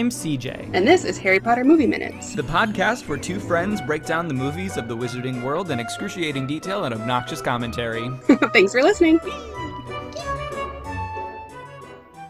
I'm 0.00 0.08
CJ. 0.08 0.70
And 0.72 0.88
this 0.88 1.04
is 1.04 1.18
Harry 1.18 1.38
Potter 1.38 1.62
Movie 1.62 1.86
Minutes. 1.86 2.34
The 2.34 2.40
podcast 2.40 3.06
where 3.06 3.18
two 3.18 3.38
friends 3.38 3.82
break 3.82 4.06
down 4.06 4.28
the 4.28 4.34
movies 4.34 4.78
of 4.78 4.88
the 4.88 4.96
wizarding 4.96 5.42
world 5.42 5.70
in 5.70 5.78
excruciating 5.78 6.46
detail 6.46 6.84
and 6.84 6.94
obnoxious 6.94 7.42
commentary. 7.42 8.10
Thanks 8.54 8.72
for 8.72 8.82
listening. 8.82 9.20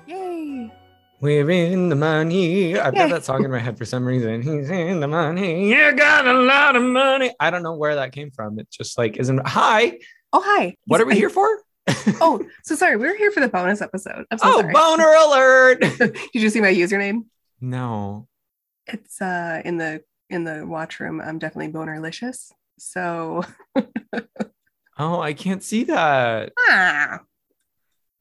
Yay! 0.08 0.72
We're 1.20 1.48
in 1.48 1.90
the 1.90 1.94
money. 1.94 2.76
I've 2.76 2.92
got 2.92 3.08
that 3.10 3.24
song 3.24 3.44
in 3.44 3.52
my 3.52 3.60
head 3.60 3.78
for 3.78 3.84
some 3.84 4.04
reason. 4.04 4.42
He's 4.42 4.68
in 4.68 4.98
the 4.98 5.06
money. 5.06 5.70
You 5.70 5.92
got 5.92 6.26
a 6.26 6.32
lot 6.32 6.74
of 6.74 6.82
money. 6.82 7.32
I 7.38 7.50
don't 7.50 7.62
know 7.62 7.76
where 7.76 7.94
that 7.94 8.10
came 8.10 8.32
from. 8.32 8.58
It 8.58 8.68
just 8.72 8.98
like, 8.98 9.16
isn't 9.16 9.46
hi. 9.46 10.00
Oh, 10.32 10.42
hi. 10.44 10.74
What 10.88 11.00
are 11.00 11.06
we 11.06 11.12
I- 11.12 11.18
here 11.18 11.30
for? 11.30 11.46
Oh, 12.20 12.44
so 12.64 12.74
sorry. 12.74 12.96
We 12.96 13.06
were 13.06 13.16
here 13.16 13.30
for 13.30 13.38
the 13.38 13.48
bonus 13.48 13.80
episode. 13.80 14.24
I'm 14.32 14.38
so 14.38 14.44
oh, 14.46 14.60
sorry. 14.60 14.72
boner 14.72 15.12
alert. 15.12 15.80
Did 15.98 16.42
you 16.42 16.50
see 16.50 16.60
my 16.60 16.72
username? 16.74 17.26
No. 17.60 18.26
It's 18.86 19.20
uh 19.20 19.62
in 19.64 19.76
the 19.78 20.02
in 20.28 20.44
the 20.44 20.66
watch 20.66 21.00
room. 21.00 21.20
I'm 21.20 21.38
definitely 21.38 21.72
bonerlicious. 21.72 22.50
So 22.78 23.42
Oh, 24.98 25.20
I 25.20 25.32
can't 25.32 25.62
see 25.62 25.84
that. 25.84 26.52
ah. 26.58 27.20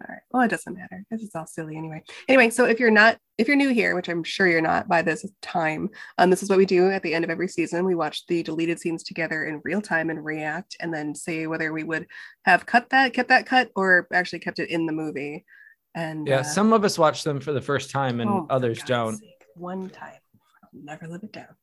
All 0.01 0.07
right. 0.07 0.21
Well, 0.31 0.43
it 0.43 0.47
doesn't 0.47 0.77
matter. 0.77 1.03
This 1.11 1.21
is 1.21 1.31
all 1.35 1.45
silly 1.45 1.75
anyway. 1.75 2.03
Anyway, 2.29 2.51
so 2.51 2.63
if 2.63 2.79
you're 2.79 2.89
not, 2.89 3.17
if 3.37 3.49
you're 3.49 3.57
new 3.57 3.67
here, 3.73 3.95
which 3.95 4.07
I'm 4.07 4.23
sure 4.23 4.47
you're 4.47 4.61
not 4.61 4.87
by 4.87 5.01
this 5.01 5.25
time, 5.41 5.89
um, 6.17 6.29
this 6.29 6.41
is 6.41 6.49
what 6.49 6.57
we 6.57 6.65
do 6.65 6.89
at 6.89 7.03
the 7.03 7.13
end 7.13 7.25
of 7.25 7.29
every 7.29 7.49
season. 7.49 7.83
We 7.83 7.95
watch 7.95 8.25
the 8.27 8.41
deleted 8.41 8.79
scenes 8.79 9.03
together 9.03 9.43
in 9.43 9.59
real 9.65 9.81
time 9.81 10.09
and 10.09 10.23
react, 10.23 10.77
and 10.79 10.93
then 10.93 11.13
say 11.15 11.47
whether 11.47 11.73
we 11.73 11.83
would 11.83 12.07
have 12.45 12.65
cut 12.65 12.89
that, 12.91 13.13
kept 13.13 13.27
that 13.27 13.45
cut, 13.45 13.71
or 13.75 14.07
actually 14.13 14.39
kept 14.39 14.59
it 14.59 14.69
in 14.69 14.85
the 14.85 14.93
movie. 14.93 15.43
And 15.99 16.27
Yeah, 16.27 16.39
uh, 16.39 16.43
some 16.43 16.71
of 16.71 16.85
us 16.85 16.97
watch 16.97 17.23
them 17.23 17.39
for 17.41 17.51
the 17.51 17.61
first 17.61 17.91
time 17.91 18.21
and 18.21 18.29
Oh, 18.29 18.47
others 18.49 18.81
don't. 18.83 19.17
sake, 19.17 19.45
One 19.55 19.89
time. 19.89 20.13
I'll 20.63 20.69
never 20.73 21.07
live 21.07 21.23
it 21.23 21.33
down. 21.33 21.55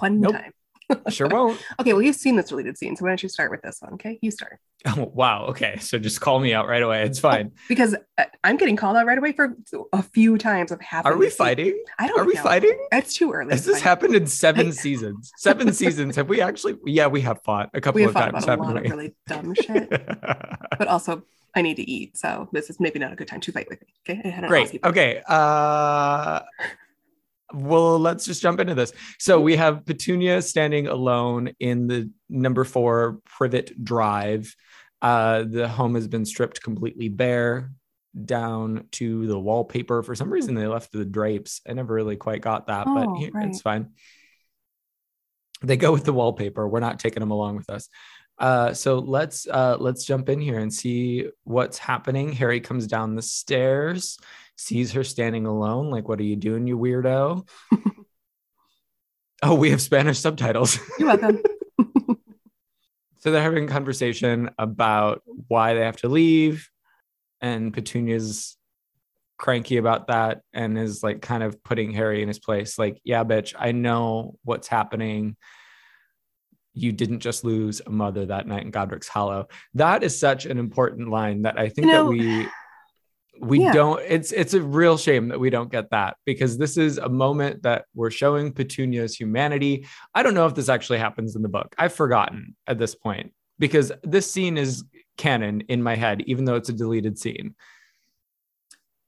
One 0.00 0.20
Nope. 0.20 0.34
time. 0.34 0.52
Sure 1.08 1.26
won't. 1.26 1.60
Okay, 1.80 1.92
well, 1.94 2.00
you've 2.02 2.14
seen 2.14 2.36
this 2.36 2.48
deleted 2.50 2.78
scene, 2.78 2.94
so 2.94 3.02
why 3.02 3.08
don't 3.10 3.20
you 3.20 3.28
start 3.28 3.50
with 3.50 3.60
this 3.60 3.78
one? 3.82 3.94
Okay, 3.94 4.20
you 4.22 4.30
start. 4.30 4.60
Oh, 4.86 5.10
wow. 5.12 5.46
Okay. 5.46 5.78
So 5.80 5.98
just 5.98 6.20
call 6.20 6.38
me 6.38 6.54
out 6.54 6.68
right 6.68 6.82
away. 6.82 7.02
It's 7.02 7.18
fine. 7.18 7.50
Because 7.68 7.96
uh, 8.18 8.24
I'm 8.44 8.56
getting 8.56 8.76
called 8.76 8.96
out 8.96 9.04
right 9.04 9.18
away 9.18 9.32
for 9.32 9.56
a 9.92 10.00
few 10.00 10.38
times 10.38 10.70
of 10.70 10.80
happened. 10.80 11.12
Are 11.12 11.18
we 11.18 11.28
fighting? 11.28 11.82
I 11.98 12.06
don't 12.06 12.18
know. 12.18 12.22
Are 12.22 12.26
we 12.26 12.34
know. 12.34 12.42
fighting? 12.44 12.86
It's 12.92 13.14
too 13.14 13.32
early. 13.32 13.50
Has 13.50 13.64
this 13.64 13.78
fight. 13.78 13.82
happened 13.82 14.14
in 14.14 14.28
seven 14.28 14.70
seasons? 14.84 15.32
Seven 15.38 15.72
seasons. 15.72 16.14
Have 16.14 16.28
we 16.28 16.40
actually? 16.40 16.76
Yeah, 16.86 17.08
we 17.08 17.20
have 17.22 17.42
fought 17.42 17.70
a 17.74 17.80
couple 17.80 17.96
We 17.96 18.02
have 18.02 18.10
of 18.10 18.14
fought 18.14 18.30
times, 18.30 18.44
about 18.44 18.58
a 18.60 18.62
lot 18.62 18.76
of 18.76 18.82
really 18.84 19.16
dumb 19.26 19.54
shit, 19.54 19.88
but 19.90 20.86
also 20.86 21.24
I 21.56 21.62
need 21.62 21.76
to 21.76 21.90
eat, 21.90 22.16
so 22.16 22.48
this 22.52 22.70
is 22.70 22.78
maybe 22.78 22.98
not 22.98 23.12
a 23.12 23.16
good 23.16 23.26
time 23.28 23.40
to 23.40 23.50
fight 23.52 23.68
with 23.68 23.80
me. 23.80 23.88
Okay, 24.08 24.20
I 24.24 24.28
had 24.28 24.44
an 24.44 24.48
Great. 24.50 24.78
Okay. 24.84 25.22
Uh 25.28 26.40
well, 27.54 27.98
let's 27.98 28.24
just 28.26 28.42
jump 28.42 28.58
into 28.60 28.74
this. 28.74 28.92
So 29.18 29.40
we 29.40 29.56
have 29.56 29.86
Petunia 29.86 30.42
standing 30.42 30.88
alone 30.88 31.52
in 31.60 31.86
the 31.86 32.10
number 32.28 32.64
four 32.64 33.20
privet 33.24 33.82
drive. 33.84 34.54
Uh, 35.00 35.44
the 35.44 35.68
home 35.68 35.94
has 35.94 36.08
been 36.08 36.24
stripped 36.24 36.60
completely 36.60 37.08
bare 37.08 37.70
down 38.24 38.88
to 38.92 39.28
the 39.28 39.38
wallpaper. 39.38 40.02
For 40.02 40.16
some 40.16 40.32
reason, 40.32 40.56
they 40.56 40.66
left 40.66 40.90
the 40.90 41.04
drapes. 41.04 41.60
I 41.68 41.74
never 41.74 41.94
really 41.94 42.16
quite 42.16 42.40
got 42.40 42.66
that, 42.66 42.86
but 42.86 43.06
Oh, 43.06 43.14
here- 43.14 43.30
right. 43.32 43.48
it's 43.48 43.62
fine. 43.62 43.90
They 45.62 45.76
go 45.76 45.92
with 45.92 46.04
the 46.04 46.12
wallpaper. 46.12 46.66
We're 46.68 46.80
not 46.80 46.98
taking 46.98 47.20
them 47.20 47.30
along 47.30 47.56
with 47.56 47.70
us. 47.70 47.88
Uh, 48.38 48.74
so 48.74 48.98
let's 48.98 49.46
uh, 49.46 49.76
let's 49.78 50.04
jump 50.04 50.28
in 50.28 50.40
here 50.40 50.58
and 50.58 50.72
see 50.72 51.28
what's 51.44 51.78
happening. 51.78 52.32
Harry 52.32 52.60
comes 52.60 52.86
down 52.86 53.14
the 53.14 53.22
stairs, 53.22 54.18
sees 54.56 54.92
her 54.92 55.04
standing 55.04 55.46
alone. 55.46 55.90
Like, 55.90 56.08
what 56.08 56.20
are 56.20 56.24
you 56.24 56.36
doing, 56.36 56.66
you 56.66 56.78
weirdo? 56.78 57.48
oh, 59.42 59.54
we 59.54 59.70
have 59.70 59.80
Spanish 59.80 60.18
subtitles. 60.18 60.78
You're 60.98 61.08
welcome. 61.08 61.42
so 63.18 63.30
they're 63.30 63.42
having 63.42 63.64
a 63.64 63.72
conversation 63.72 64.50
about 64.58 65.22
why 65.48 65.74
they 65.74 65.80
have 65.80 65.96
to 65.98 66.08
leave, 66.08 66.68
and 67.40 67.72
Petunia's 67.72 68.56
cranky 69.38 69.76
about 69.76 70.06
that 70.06 70.40
and 70.52 70.78
is 70.78 71.02
like 71.02 71.20
kind 71.20 71.42
of 71.42 71.62
putting 71.62 71.92
Harry 71.92 72.22
in 72.22 72.28
his 72.28 72.38
place. 72.38 72.78
Like, 72.78 73.00
yeah, 73.04 73.24
bitch, 73.24 73.54
I 73.58 73.72
know 73.72 74.36
what's 74.44 74.68
happening. 74.68 75.36
You 76.78 76.92
didn't 76.92 77.20
just 77.20 77.42
lose 77.42 77.80
a 77.86 77.90
mother 77.90 78.26
that 78.26 78.46
night 78.46 78.62
in 78.62 78.70
Godric's 78.70 79.08
Hollow. 79.08 79.48
That 79.74 80.04
is 80.04 80.20
such 80.20 80.44
an 80.44 80.58
important 80.58 81.08
line 81.08 81.42
that 81.42 81.58
I 81.58 81.70
think 81.70 81.86
You 81.86 81.92
know, 81.92 82.04
that 82.04 82.10
we 82.10 82.48
we 83.40 83.60
yeah. 83.60 83.72
don't 83.72 84.00
it's 84.06 84.30
it's 84.32 84.54
a 84.54 84.62
real 84.62 84.96
shame 84.96 85.28
that 85.28 85.40
we 85.40 85.50
don't 85.50 85.70
get 85.70 85.90
that 85.90 86.16
because 86.24 86.56
this 86.58 86.76
is 86.76 86.98
a 86.98 87.08
moment 87.08 87.62
that 87.62 87.86
we're 87.94 88.10
showing 88.10 88.52
Petunia's 88.52 89.14
humanity. 89.14 89.86
I 90.14 90.22
don't 90.22 90.34
know 90.34 90.46
if 90.46 90.54
this 90.54 90.68
actually 90.68 90.98
happens 90.98 91.34
in 91.34 91.42
the 91.42 91.48
book. 91.48 91.74
I've 91.78 91.94
forgotten 91.94 92.54
at 92.66 92.78
this 92.78 92.94
point 92.94 93.32
because 93.58 93.90
this 94.02 94.30
scene 94.30 94.56
is 94.58 94.84
canon 95.16 95.62
in 95.68 95.82
my 95.82 95.96
head 95.96 96.22
even 96.26 96.44
though 96.44 96.56
it's 96.56 96.68
a 96.68 96.74
deleted 96.74 97.18
scene. 97.18 97.54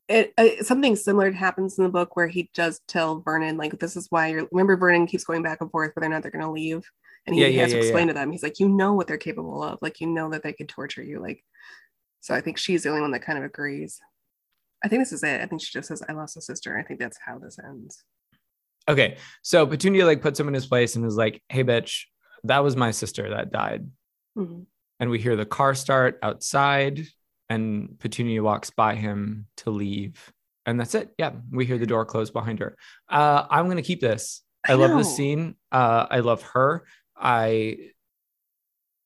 it, 0.08 0.32
uh, 0.38 0.62
something 0.62 0.96
similar 0.96 1.30
happens 1.30 1.78
in 1.78 1.84
the 1.84 1.90
book 1.90 2.16
where 2.16 2.28
he 2.28 2.50
does 2.54 2.80
tell 2.88 3.20
Vernon, 3.20 3.56
like, 3.58 3.78
this 3.78 3.96
is 3.96 4.06
why 4.10 4.28
you're. 4.28 4.48
Remember, 4.52 4.76
Vernon 4.76 5.06
keeps 5.06 5.24
going 5.24 5.42
back 5.42 5.60
and 5.60 5.70
forth 5.70 5.92
whether 5.94 6.06
or 6.06 6.10
not 6.10 6.22
they're 6.22 6.30
going 6.30 6.44
to 6.44 6.50
leave, 6.50 6.82
and 7.28 7.36
he 7.36 7.42
Yeah, 7.42 7.48
yeah, 7.48 7.62
has 7.62 7.72
to 7.72 7.78
explain 7.78 8.08
to 8.08 8.14
them. 8.14 8.30
He's 8.32 8.42
like, 8.42 8.58
you 8.58 8.68
know 8.68 8.94
what 8.94 9.06
they're 9.06 9.18
capable 9.18 9.62
of, 9.62 9.78
like, 9.82 10.00
you 10.00 10.06
know 10.06 10.30
that 10.30 10.42
they 10.42 10.52
could 10.52 10.68
torture 10.68 11.02
you, 11.02 11.20
like. 11.20 11.44
So 12.20 12.34
I 12.34 12.40
think 12.40 12.58
she's 12.58 12.82
the 12.82 12.88
only 12.88 13.02
one 13.02 13.12
that 13.12 13.22
kind 13.22 13.38
of 13.38 13.44
agrees. 13.44 14.00
I 14.84 14.88
think 14.88 15.02
this 15.02 15.12
is 15.12 15.22
it. 15.22 15.40
I 15.40 15.46
think 15.46 15.62
she 15.62 15.72
just 15.72 15.88
says, 15.88 16.02
"I 16.08 16.12
lost 16.12 16.36
a 16.36 16.40
sister." 16.40 16.76
I 16.76 16.82
think 16.82 16.98
that's 16.98 17.18
how 17.24 17.38
this 17.38 17.58
ends. 17.64 18.02
Okay. 18.88 19.18
So 19.42 19.66
Petunia 19.66 20.04
like 20.04 20.22
puts 20.22 20.38
him 20.38 20.48
in 20.48 20.54
his 20.54 20.66
place 20.66 20.96
and 20.96 21.04
is 21.04 21.16
like, 21.16 21.42
"Hey 21.48 21.62
bitch, 21.62 22.04
that 22.44 22.64
was 22.64 22.76
my 22.76 22.90
sister 22.90 23.30
that 23.30 23.52
died." 23.52 23.88
Mhm. 24.36 24.66
And 25.00 25.10
we 25.10 25.18
hear 25.20 25.36
the 25.36 25.46
car 25.46 25.74
start 25.74 26.18
outside 26.22 27.06
and 27.48 27.98
Petunia 27.98 28.42
walks 28.42 28.70
by 28.70 28.94
him 28.94 29.46
to 29.58 29.70
leave. 29.70 30.32
And 30.66 30.78
that's 30.78 30.94
it. 30.94 31.14
Yeah, 31.18 31.32
we 31.50 31.64
hear 31.64 31.78
the 31.78 31.86
door 31.86 32.04
close 32.04 32.30
behind 32.30 32.58
her. 32.58 32.76
Uh, 33.08 33.46
I'm 33.48 33.66
going 33.66 33.76
to 33.76 33.82
keep 33.82 34.00
this. 34.00 34.42
I, 34.66 34.72
I 34.72 34.74
love 34.74 34.98
this 34.98 35.14
scene. 35.16 35.54
Uh, 35.72 36.06
I 36.10 36.18
love 36.18 36.42
her. 36.42 36.84
I 37.20 37.76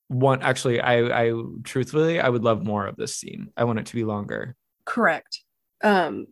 want 0.08 0.42
actually 0.42 0.80
I 0.80 1.26
I 1.28 1.32
truthfully 1.64 2.20
I 2.20 2.28
would 2.28 2.44
love 2.44 2.64
more 2.64 2.86
of 2.86 2.96
this 2.96 3.14
scene. 3.16 3.50
I 3.56 3.64
want 3.64 3.78
it 3.78 3.86
to 3.86 3.94
be 3.94 4.04
longer. 4.04 4.56
Correct. 4.84 5.40
Um, 5.82 6.26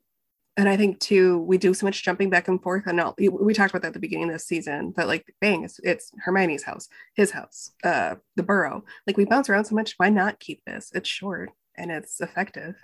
and 0.56 0.68
I 0.68 0.76
think 0.76 0.98
too, 1.00 1.38
we 1.38 1.56
do 1.56 1.72
so 1.72 1.86
much 1.86 2.02
jumping 2.02 2.28
back 2.28 2.46
and 2.48 2.62
forth. 2.62 2.82
And 2.86 3.00
all, 3.00 3.14
we- 3.18 3.54
talked 3.54 3.70
about 3.70 3.82
that 3.82 3.88
at 3.88 3.94
the 3.94 4.00
beginning 4.00 4.28
of 4.28 4.34
this 4.34 4.46
season. 4.46 4.92
That 4.96 5.06
like, 5.06 5.24
bang, 5.41 5.64
it's, 5.64 5.78
it's 5.82 6.10
Hermione's 6.24 6.64
house, 6.64 6.88
his 7.14 7.30
house, 7.30 7.70
uh, 7.82 8.16
the 8.36 8.42
Burrow. 8.42 8.84
Like 9.06 9.16
we 9.16 9.24
bounce 9.24 9.48
around 9.48 9.64
so 9.64 9.74
much. 9.74 9.94
Why 9.97 10.10
not 10.10 10.38
keep 10.41 10.62
this? 10.66 10.91
It's 10.92 11.08
short 11.08 11.50
and 11.76 11.91
it's 11.91 12.20
effective. 12.20 12.74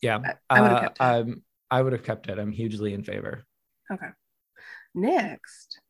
Yeah. 0.00 0.18
I- 0.24 0.34
I 0.58 0.60
would've 0.62 0.76
uh, 0.76 0.80
kept 0.80 0.98
it. 0.98 1.02
um, 1.02 1.42
I 1.70 1.82
would 1.82 1.92
have 1.92 2.04
kept 2.04 2.28
it. 2.28 2.38
I'm 2.38 2.52
hugely 2.52 2.94
in 2.94 3.02
favor. 3.04 3.44
Okay. 3.92 4.08
Next, 4.94 5.80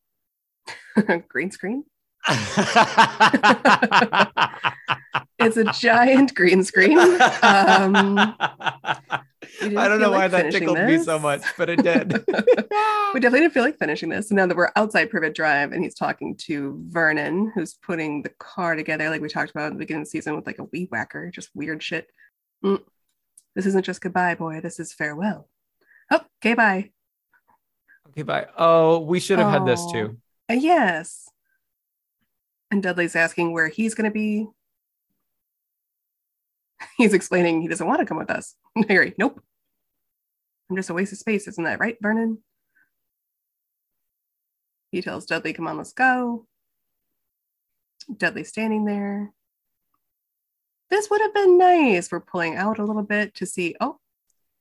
green 1.29 1.51
screen. 1.51 1.85
It's 5.41 5.57
a 5.57 5.65
giant 5.73 6.35
green 6.35 6.63
screen. 6.63 6.99
Um, 6.99 8.19
I 8.19 9.23
don't 9.61 9.73
know 9.99 9.99
feel 9.99 10.11
why 10.11 10.19
like 10.19 10.31
that 10.33 10.41
finishing 10.53 10.61
tickled 10.61 10.79
me 10.79 10.99
so 10.99 11.19
much, 11.19 11.41
but 11.57 11.71
it 11.71 11.83
did. 11.83 12.13
we 12.13 13.21
definitely 13.21 13.41
didn't 13.41 13.55
feel 13.55 13.63
like 13.63 13.79
finishing 13.79 14.11
this. 14.11 14.31
Now 14.31 14.47
that 14.47 14.57
we're 14.57 14.71
outside 14.77 15.09
Privet 15.09 15.35
Drive 15.35 15.73
and 15.73 15.83
he's 15.83 15.95
talking 15.95 16.37
to 16.43 16.79
Vernon, 16.89 17.51
who's 17.55 17.73
putting 17.75 18.23
the 18.23 18.29
car 18.39 18.77
together, 18.77 19.09
like 19.09 19.23
we 19.23 19.31
talked 19.31 19.51
about 19.51 19.69
at 19.69 19.73
the 19.73 19.79
beginning 19.79 20.03
of 20.03 20.07
the 20.07 20.11
season 20.11 20.37
with 20.37 20.47
like 20.47 20.59
a 20.59 20.65
weed 20.65 20.89
whacker, 20.91 21.31
just 21.31 21.49
weird 21.55 21.83
shit. 21.83 22.11
Mm. 22.63 22.83
This 23.55 23.65
isn't 23.65 23.87
just 23.87 24.03
goodbye, 24.03 24.35
boy. 24.35 24.61
This 24.61 24.79
is 24.79 24.93
farewell. 24.93 25.49
Oh, 26.11 26.21
okay, 26.43 26.53
bye. 26.53 26.91
okay, 28.11 28.23
bye. 28.23 28.47
Oh, 28.59 28.99
we 28.99 29.21
should 29.21 29.39
have 29.39 29.51
had 29.51 29.67
this 29.67 29.81
Oh. 29.85 29.93
too. 29.93 30.19
Uh, 30.51 30.55
yes. 30.55 31.31
And 32.73 32.83
Dudley's 32.83 33.15
asking 33.15 33.53
where 33.53 33.69
he's 33.69 33.95
going 33.95 34.11
to 34.11 34.15
be. 34.15 34.49
He's 36.97 37.15
explaining 37.15 37.61
he 37.61 37.69
doesn't 37.69 37.87
want 37.87 38.01
to 38.01 38.07
come 38.07 38.17
with 38.17 38.31
us. 38.31 38.57
Harry, 38.89 39.15
nope. 39.19 39.41
I'm 40.69 40.77
just 40.77 40.91
a 40.91 40.95
waste 40.95 41.13
of 41.13 41.19
space, 41.19 41.47
isn't 41.47 41.65
that 41.65 41.79
right, 41.79 41.97
Vernon? 42.01 42.39
He 44.91 45.03
tells 45.03 45.27
Dudley, 45.27 45.53
come 45.53 45.67
on, 45.67 45.77
let's 45.77 45.93
go. 45.93 46.47
Dudley's 48.17 48.49
standing 48.49 48.87
there. 48.87 49.33
This 50.89 51.11
would 51.11 51.21
have 51.21 51.35
been 51.35 51.59
nice. 51.59 52.11
We're 52.11 52.21
pulling 52.21 52.57
out 52.57 52.79
a 52.79 52.85
little 52.85 53.03
bit 53.03 53.35
to 53.37 53.47
see. 53.47 53.77
Oh, 53.81 53.99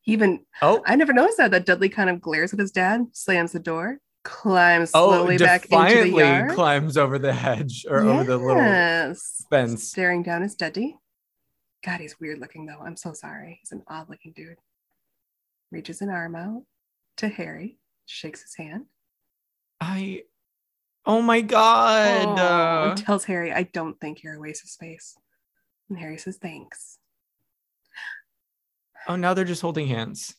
he 0.01 0.11
even 0.13 0.45
Oh, 0.61 0.83
I 0.85 0.95
never 0.95 1.13
noticed 1.13 1.37
that. 1.37 1.51
That 1.51 1.65
Dudley 1.65 1.89
kind 1.89 2.09
of 2.09 2.21
glares 2.21 2.53
at 2.53 2.59
his 2.59 2.71
dad, 2.71 3.07
slams 3.13 3.53
the 3.53 3.59
door, 3.59 3.99
climbs 4.23 4.91
oh, 4.93 5.11
slowly 5.11 5.37
back 5.37 5.65
into 5.71 6.03
the 6.03 6.09
yard. 6.09 6.51
climbs 6.51 6.97
over 6.97 7.17
the 7.19 7.33
hedge 7.33 7.85
or 7.89 8.01
over 8.01 8.23
the 8.23 8.37
little 8.37 9.15
fence. 9.49 9.83
Staring 9.83 10.23
down 10.23 10.41
his 10.41 10.55
Dudley. 10.55 10.97
God, 11.85 11.99
he's 12.01 12.19
weird 12.19 12.39
looking 12.39 12.65
though. 12.65 12.79
I'm 12.85 12.97
so 12.97 13.13
sorry. 13.13 13.59
He's 13.61 13.71
an 13.71 13.83
odd 13.87 14.09
looking 14.09 14.33
dude. 14.35 14.57
Reaches 15.71 16.01
an 16.01 16.09
arm 16.09 16.35
out, 16.35 16.63
to 17.17 17.27
Harry, 17.27 17.77
shakes 18.05 18.41
his 18.41 18.55
hand, 18.55 18.85
I. 19.79 20.23
Oh 21.05 21.21
my 21.21 21.41
god. 21.41 22.25
Aw, 22.27 22.91
uh, 22.91 22.95
tells 22.95 23.23
Harry, 23.25 23.51
I 23.53 23.63
don't 23.63 23.99
think 23.99 24.21
you're 24.21 24.35
a 24.35 24.39
waste 24.39 24.63
of 24.63 24.69
space. 24.69 25.15
And 25.89 25.97
Harry 25.97 26.17
says, 26.17 26.37
thanks. 26.37 26.97
oh, 29.07 29.15
now 29.15 29.33
they're 29.33 29.45
just 29.45 29.61
holding 29.61 29.87
hands. 29.87 30.35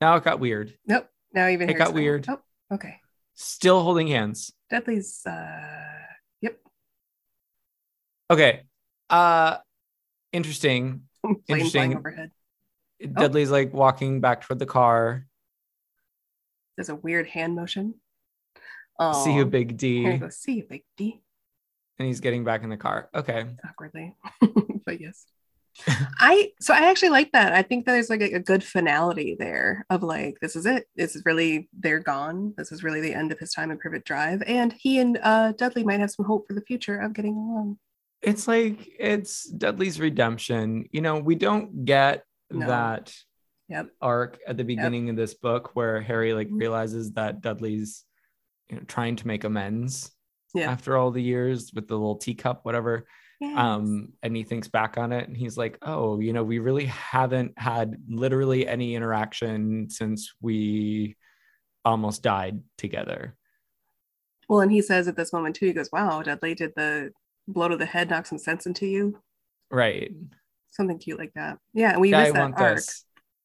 Now 0.00 0.16
it 0.16 0.24
got 0.24 0.40
weird. 0.40 0.74
Nope. 0.86 1.08
Now 1.34 1.48
even 1.48 1.68
It 1.68 1.74
got 1.74 1.88
fine. 1.88 1.94
weird. 1.94 2.26
Oh, 2.28 2.40
okay. 2.72 2.99
Still 3.42 3.82
holding 3.82 4.06
hands. 4.06 4.52
Dudley's 4.70 5.24
uh 5.24 6.02
yep. 6.42 6.58
Okay. 8.30 8.64
Uh 9.08 9.56
interesting. 10.30 11.04
Plane 11.22 11.36
Interesting. 11.48 11.96
overhead. 11.96 12.32
Dudley's 13.00 13.50
like 13.50 13.72
walking 13.72 14.20
back 14.20 14.42
toward 14.42 14.58
the 14.58 14.66
car. 14.66 15.26
There's 16.76 16.90
a 16.90 16.94
weird 16.94 17.26
hand 17.28 17.56
motion. 17.56 17.94
Oh, 18.98 19.24
See 19.24 19.32
you, 19.34 19.46
Big 19.46 19.78
D. 19.78 20.18
Goes, 20.18 20.36
see 20.36 20.56
you, 20.56 20.64
big 20.68 20.82
D. 20.98 21.22
And 21.98 22.06
he's 22.06 22.20
getting 22.20 22.44
back 22.44 22.62
in 22.62 22.68
the 22.68 22.76
car. 22.76 23.08
Okay. 23.14 23.46
Awkwardly. 23.66 24.14
but 24.84 25.00
yes. 25.00 25.24
I 26.20 26.50
so 26.60 26.74
I 26.74 26.90
actually 26.90 27.10
like 27.10 27.32
that. 27.32 27.52
I 27.52 27.62
think 27.62 27.86
that 27.86 27.92
there's 27.92 28.10
like 28.10 28.20
a, 28.20 28.34
a 28.34 28.38
good 28.40 28.62
finality 28.62 29.36
there 29.38 29.86
of 29.90 30.02
like 30.02 30.36
this 30.40 30.56
is 30.56 30.66
it. 30.66 30.86
This 30.96 31.16
is 31.16 31.22
really 31.24 31.68
they're 31.78 32.00
gone. 32.00 32.54
This 32.56 32.72
is 32.72 32.82
really 32.82 33.00
the 33.00 33.14
end 33.14 33.32
of 33.32 33.38
his 33.38 33.52
time 33.52 33.70
in 33.70 33.78
Privet 33.78 34.04
Drive, 34.04 34.42
and 34.46 34.72
he 34.78 34.98
and 34.98 35.18
uh, 35.22 35.52
Dudley 35.52 35.84
might 35.84 36.00
have 36.00 36.10
some 36.10 36.26
hope 36.26 36.46
for 36.46 36.54
the 36.54 36.60
future 36.62 36.98
of 36.98 37.12
getting 37.14 37.34
along. 37.34 37.78
It's 38.22 38.46
like 38.46 38.88
it's 38.98 39.48
Dudley's 39.48 39.98
redemption. 40.00 40.86
You 40.92 41.00
know, 41.00 41.18
we 41.18 41.34
don't 41.34 41.84
get 41.84 42.24
No. 42.50 42.66
that 42.66 43.14
Yep. 43.68 43.86
arc 44.02 44.38
at 44.48 44.56
the 44.56 44.64
beginning 44.64 45.08
of 45.10 45.16
this 45.16 45.34
book 45.34 45.70
where 45.74 46.00
Harry 46.00 46.34
like 46.34 46.48
realizes 46.50 47.12
that 47.12 47.40
Dudley's 47.40 48.04
you 48.68 48.76
know 48.76 48.82
trying 48.88 49.14
to 49.16 49.26
make 49.28 49.44
amends 49.44 50.10
Yeah. 50.54 50.70
after 50.70 50.96
all 50.96 51.12
the 51.12 51.22
years 51.22 51.72
with 51.72 51.86
the 51.88 51.94
little 51.94 52.16
teacup, 52.16 52.64
whatever. 52.64 53.06
Yes. 53.40 53.56
um 53.58 54.12
and 54.22 54.36
he 54.36 54.42
thinks 54.44 54.68
back 54.68 54.98
on 54.98 55.12
it 55.12 55.26
and 55.26 55.34
he's 55.36 55.56
like 55.56 55.78
oh 55.82 56.20
you 56.20 56.32
know 56.34 56.44
we 56.44 56.58
really 56.58 56.84
haven't 56.84 57.52
had 57.58 57.96
literally 58.08 58.68
any 58.68 58.94
interaction 58.94 59.88
since 59.88 60.34
we 60.42 61.16
almost 61.84 62.22
died 62.22 62.60
together 62.76 63.34
Well, 64.48 64.60
and 64.60 64.70
he 64.70 64.82
says 64.82 65.08
at 65.08 65.16
this 65.16 65.32
moment 65.32 65.56
too, 65.56 65.66
he 65.66 65.72
goes, 65.72 65.90
Wow, 65.92 66.20
Dudley, 66.22 66.54
did 66.54 66.72
the 66.76 67.12
blow 67.48 67.68
to 67.68 67.76
the 67.78 67.86
head 67.86 68.10
knock 68.10 68.26
some 68.26 68.36
sense 68.38 68.66
into 68.66 68.86
you? 68.86 69.18
right 69.70 70.12
Something 70.72 70.98
cute 70.98 71.18
like 71.18 71.32
that. 71.34 71.58
Yeah, 71.72 71.92
and 71.92 72.00
we 72.00 72.10
Yeah, 72.10 72.18
i 72.18 72.22
missed 72.24 72.34
that 72.34 72.40
want 72.40 72.58
arc. 72.58 72.76
this 72.76 73.04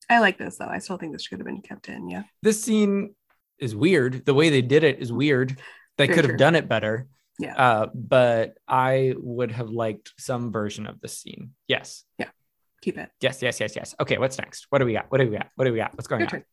I 0.09 0.19
like 0.19 0.37
this 0.37 0.57
though. 0.57 0.67
I 0.67 0.79
still 0.79 0.97
think 0.97 1.13
this 1.13 1.23
should 1.23 1.39
have 1.39 1.45
been 1.47 1.61
kept 1.61 1.87
in. 1.89 2.09
Yeah. 2.09 2.23
this 2.43 2.61
scene 2.61 3.15
is 3.59 3.73
weird 3.75 4.25
the 4.25 4.33
way 4.33 4.49
they 4.49 4.61
did 4.61 4.83
it 4.83 4.99
is 4.99 5.13
weird 5.13 5.57
they 5.97 6.07
Very 6.07 6.15
could 6.15 6.25
have 6.25 6.31
true. 6.31 6.37
done 6.37 6.55
it 6.55 6.67
better 6.67 7.07
Yeah. 7.37 7.55
uh 7.55 7.87
but 7.93 8.57
i 8.67 9.13
would 9.17 9.51
have 9.51 9.69
liked 9.69 10.13
some 10.17 10.51
version 10.51 10.87
of 10.87 11.01
this 11.01 11.17
scene 11.17 11.51
yes 11.67 12.03
Yeah. 12.17 12.29
Keep 12.81 12.97
it. 12.99 13.09
yes 13.19 13.41
yes 13.41 13.59
yes 13.59 13.75
yes 13.75 13.93
okay 13.99 14.17
what's 14.17 14.37
next 14.37 14.67
what 14.69 14.79
do 14.79 14.85
we 14.85 14.93
got 14.93 15.05
what 15.09 15.17
do 15.19 15.29
we 15.29 15.35
got 15.37 15.49
what 15.55 15.65
do 15.65 15.71
we 15.73 15.77
got 15.79 15.93
what's 15.95 16.07
going 16.07 16.21
Your 16.21 16.27
on 16.27 16.31
turn. 16.31 16.45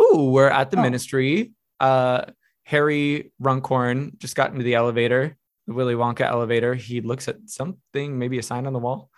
Ooh, 0.00 0.30
we're 0.30 0.48
at 0.50 0.70
the 0.70 0.78
Oh. 0.78 0.82
ministry. 0.82 1.52
Uh, 1.80 2.26
Harry 2.64 3.32
Runcorn 3.38 4.12
just 4.18 4.36
got 4.36 4.50
into 4.50 4.64
the 4.64 4.74
elevator, 4.74 5.36
the 5.66 5.72
Willy 5.74 5.94
Wonka 5.94 6.22
elevator. 6.22 6.74
He 6.74 7.00
looks 7.00 7.28
at 7.28 7.36
something, 7.46 8.18
maybe 8.18 8.38
a 8.38 8.42
sign 8.42 8.66
on 8.66 8.72
the 8.72 8.78
wall. 8.78 9.10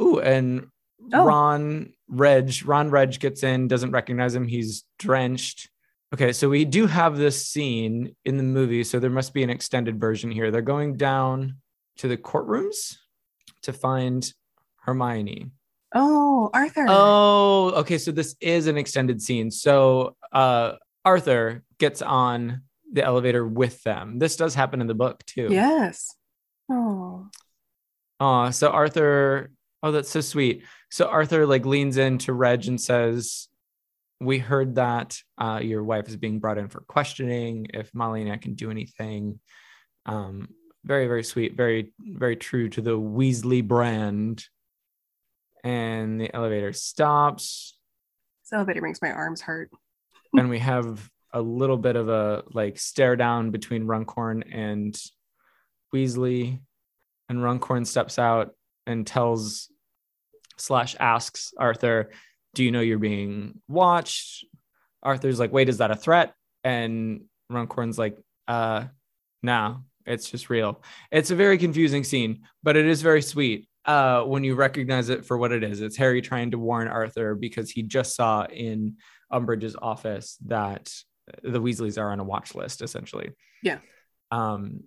Ooh, 0.00 0.18
and 0.20 0.66
Oh. 1.12 1.24
Ron 1.24 1.92
Reg, 2.08 2.52
Ron 2.64 2.90
Reg 2.90 3.18
gets 3.20 3.42
in, 3.42 3.68
doesn't 3.68 3.92
recognize 3.92 4.34
him. 4.34 4.48
He's 4.48 4.84
drenched. 4.98 5.70
Okay, 6.14 6.32
so 6.32 6.48
we 6.48 6.64
do 6.64 6.86
have 6.86 7.16
this 7.16 7.46
scene 7.46 8.14
in 8.24 8.36
the 8.36 8.42
movie, 8.42 8.84
so 8.84 8.98
there 8.98 9.10
must 9.10 9.34
be 9.34 9.42
an 9.42 9.50
extended 9.50 10.00
version 10.00 10.30
here. 10.30 10.50
They're 10.50 10.62
going 10.62 10.96
down 10.96 11.56
to 11.98 12.08
the 12.08 12.16
courtrooms 12.16 12.96
to 13.62 13.72
find 13.72 14.32
Hermione. 14.76 15.50
Oh, 15.94 16.50
Arthur. 16.52 16.86
Oh, 16.88 17.72
okay. 17.76 17.98
So 17.98 18.12
this 18.12 18.36
is 18.40 18.66
an 18.66 18.76
extended 18.76 19.20
scene. 19.20 19.50
So 19.50 20.16
uh 20.32 20.72
Arthur 21.04 21.62
gets 21.78 22.02
on 22.02 22.62
the 22.92 23.04
elevator 23.04 23.46
with 23.46 23.82
them. 23.82 24.18
This 24.18 24.36
does 24.36 24.54
happen 24.54 24.80
in 24.80 24.86
the 24.86 24.94
book 24.94 25.24
too. 25.26 25.48
Yes. 25.50 26.14
Oh. 26.70 27.28
Oh, 28.18 28.50
so 28.50 28.70
Arthur, 28.70 29.50
oh, 29.82 29.92
that's 29.92 30.10
so 30.10 30.20
sweet. 30.20 30.64
So 30.90 31.06
Arthur 31.06 31.46
like 31.46 31.66
leans 31.66 31.96
into 31.96 32.32
Reg 32.32 32.66
and 32.66 32.80
says, 32.80 33.48
We 34.20 34.38
heard 34.38 34.76
that 34.76 35.18
uh 35.38 35.60
your 35.62 35.84
wife 35.84 36.08
is 36.08 36.16
being 36.16 36.38
brought 36.38 36.58
in 36.58 36.68
for 36.68 36.80
questioning 36.80 37.66
if 37.74 37.94
Molly 37.94 38.22
and 38.22 38.32
I 38.32 38.36
can 38.36 38.54
do 38.54 38.70
anything. 38.70 39.40
Um, 40.06 40.48
very, 40.84 41.08
very 41.08 41.24
sweet, 41.24 41.56
very, 41.56 41.92
very 41.98 42.36
true 42.36 42.68
to 42.70 42.80
the 42.80 42.98
Weasley 42.98 43.66
brand. 43.66 44.44
And 45.64 46.20
the 46.20 46.32
elevator 46.32 46.72
stops. 46.72 47.76
This 48.44 48.52
elevator 48.52 48.80
makes 48.80 49.02
my 49.02 49.10
arms 49.10 49.40
hurt. 49.40 49.70
and 50.36 50.48
we 50.48 50.60
have 50.60 51.10
a 51.32 51.40
little 51.40 51.76
bit 51.76 51.96
of 51.96 52.08
a 52.08 52.44
like 52.52 52.78
stare 52.78 53.16
down 53.16 53.50
between 53.50 53.86
Runcorn 53.86 54.44
and 54.44 54.96
Weasley, 55.94 56.60
and 57.28 57.42
Runcorn 57.42 57.84
steps 57.84 58.18
out 58.18 58.54
and 58.86 59.06
tells 59.06 59.68
slash 60.56 60.94
asks 61.00 61.52
Arthur, 61.58 62.10
"Do 62.56 62.64
you 62.64 62.72
know 62.72 62.80
you're 62.80 62.98
being 62.98 63.60
watched?" 63.68 64.46
Arthur's 65.02 65.38
like, 65.38 65.52
"Wait, 65.52 65.68
is 65.68 65.78
that 65.78 65.90
a 65.90 65.96
threat?" 65.96 66.34
And 66.64 67.26
Runcorn's 67.50 67.98
like, 67.98 68.18
"Uh, 68.48 68.86
no, 69.42 69.84
it's 70.06 70.30
just 70.30 70.48
real." 70.50 70.82
It's 71.12 71.30
a 71.30 71.36
very 71.36 71.58
confusing 71.58 72.02
scene, 72.02 72.46
but 72.62 72.76
it 72.76 72.86
is 72.86 73.02
very 73.02 73.22
sweet. 73.22 73.68
Uh, 73.84 74.22
when 74.22 74.42
you 74.42 74.54
recognize 74.56 75.10
it 75.10 75.24
for 75.26 75.36
what 75.38 75.52
it 75.52 75.62
is, 75.62 75.80
it's 75.82 75.96
Harry 75.96 76.22
trying 76.22 76.50
to 76.50 76.58
warn 76.58 76.88
Arthur 76.88 77.34
because 77.36 77.70
he 77.70 77.82
just 77.82 78.16
saw 78.16 78.44
in 78.46 78.96
Umbridge's 79.30 79.76
office 79.80 80.38
that 80.46 80.90
the 81.42 81.60
Weasleys 81.60 82.00
are 82.00 82.10
on 82.10 82.20
a 82.20 82.24
watch 82.24 82.54
list, 82.54 82.82
essentially. 82.82 83.30
Yeah. 83.62 83.78
Um, 84.32 84.84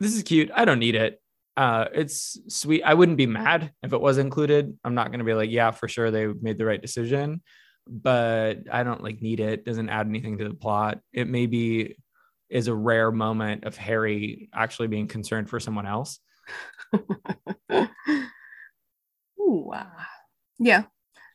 this 0.00 0.14
is 0.14 0.22
cute. 0.22 0.50
I 0.54 0.64
don't 0.64 0.78
need 0.78 0.94
it. 0.94 1.20
Uh, 1.56 1.86
it's 1.94 2.38
sweet. 2.48 2.82
I 2.82 2.94
wouldn't 2.94 3.16
be 3.16 3.26
mad 3.26 3.72
if 3.82 3.92
it 3.92 4.00
was 4.00 4.18
included. 4.18 4.76
I'm 4.84 4.94
not 4.94 5.10
gonna 5.10 5.24
be 5.24 5.34
like, 5.34 5.50
yeah, 5.50 5.70
for 5.70 5.88
sure 5.88 6.10
they 6.10 6.26
made 6.26 6.58
the 6.58 6.66
right 6.66 6.80
decision, 6.80 7.40
but 7.86 8.58
I 8.70 8.82
don't 8.82 9.02
like 9.02 9.22
need 9.22 9.40
it. 9.40 9.64
Doesn't 9.64 9.88
add 9.88 10.06
anything 10.06 10.38
to 10.38 10.48
the 10.48 10.54
plot. 10.54 11.00
It 11.12 11.28
maybe 11.28 11.96
is 12.50 12.68
a 12.68 12.74
rare 12.74 13.10
moment 13.10 13.64
of 13.64 13.76
Harry 13.76 14.48
actually 14.54 14.88
being 14.88 15.08
concerned 15.08 15.48
for 15.48 15.58
someone 15.58 15.86
else. 15.86 16.18
Ooh, 19.40 19.70
ah. 19.72 20.08
yeah. 20.58 20.84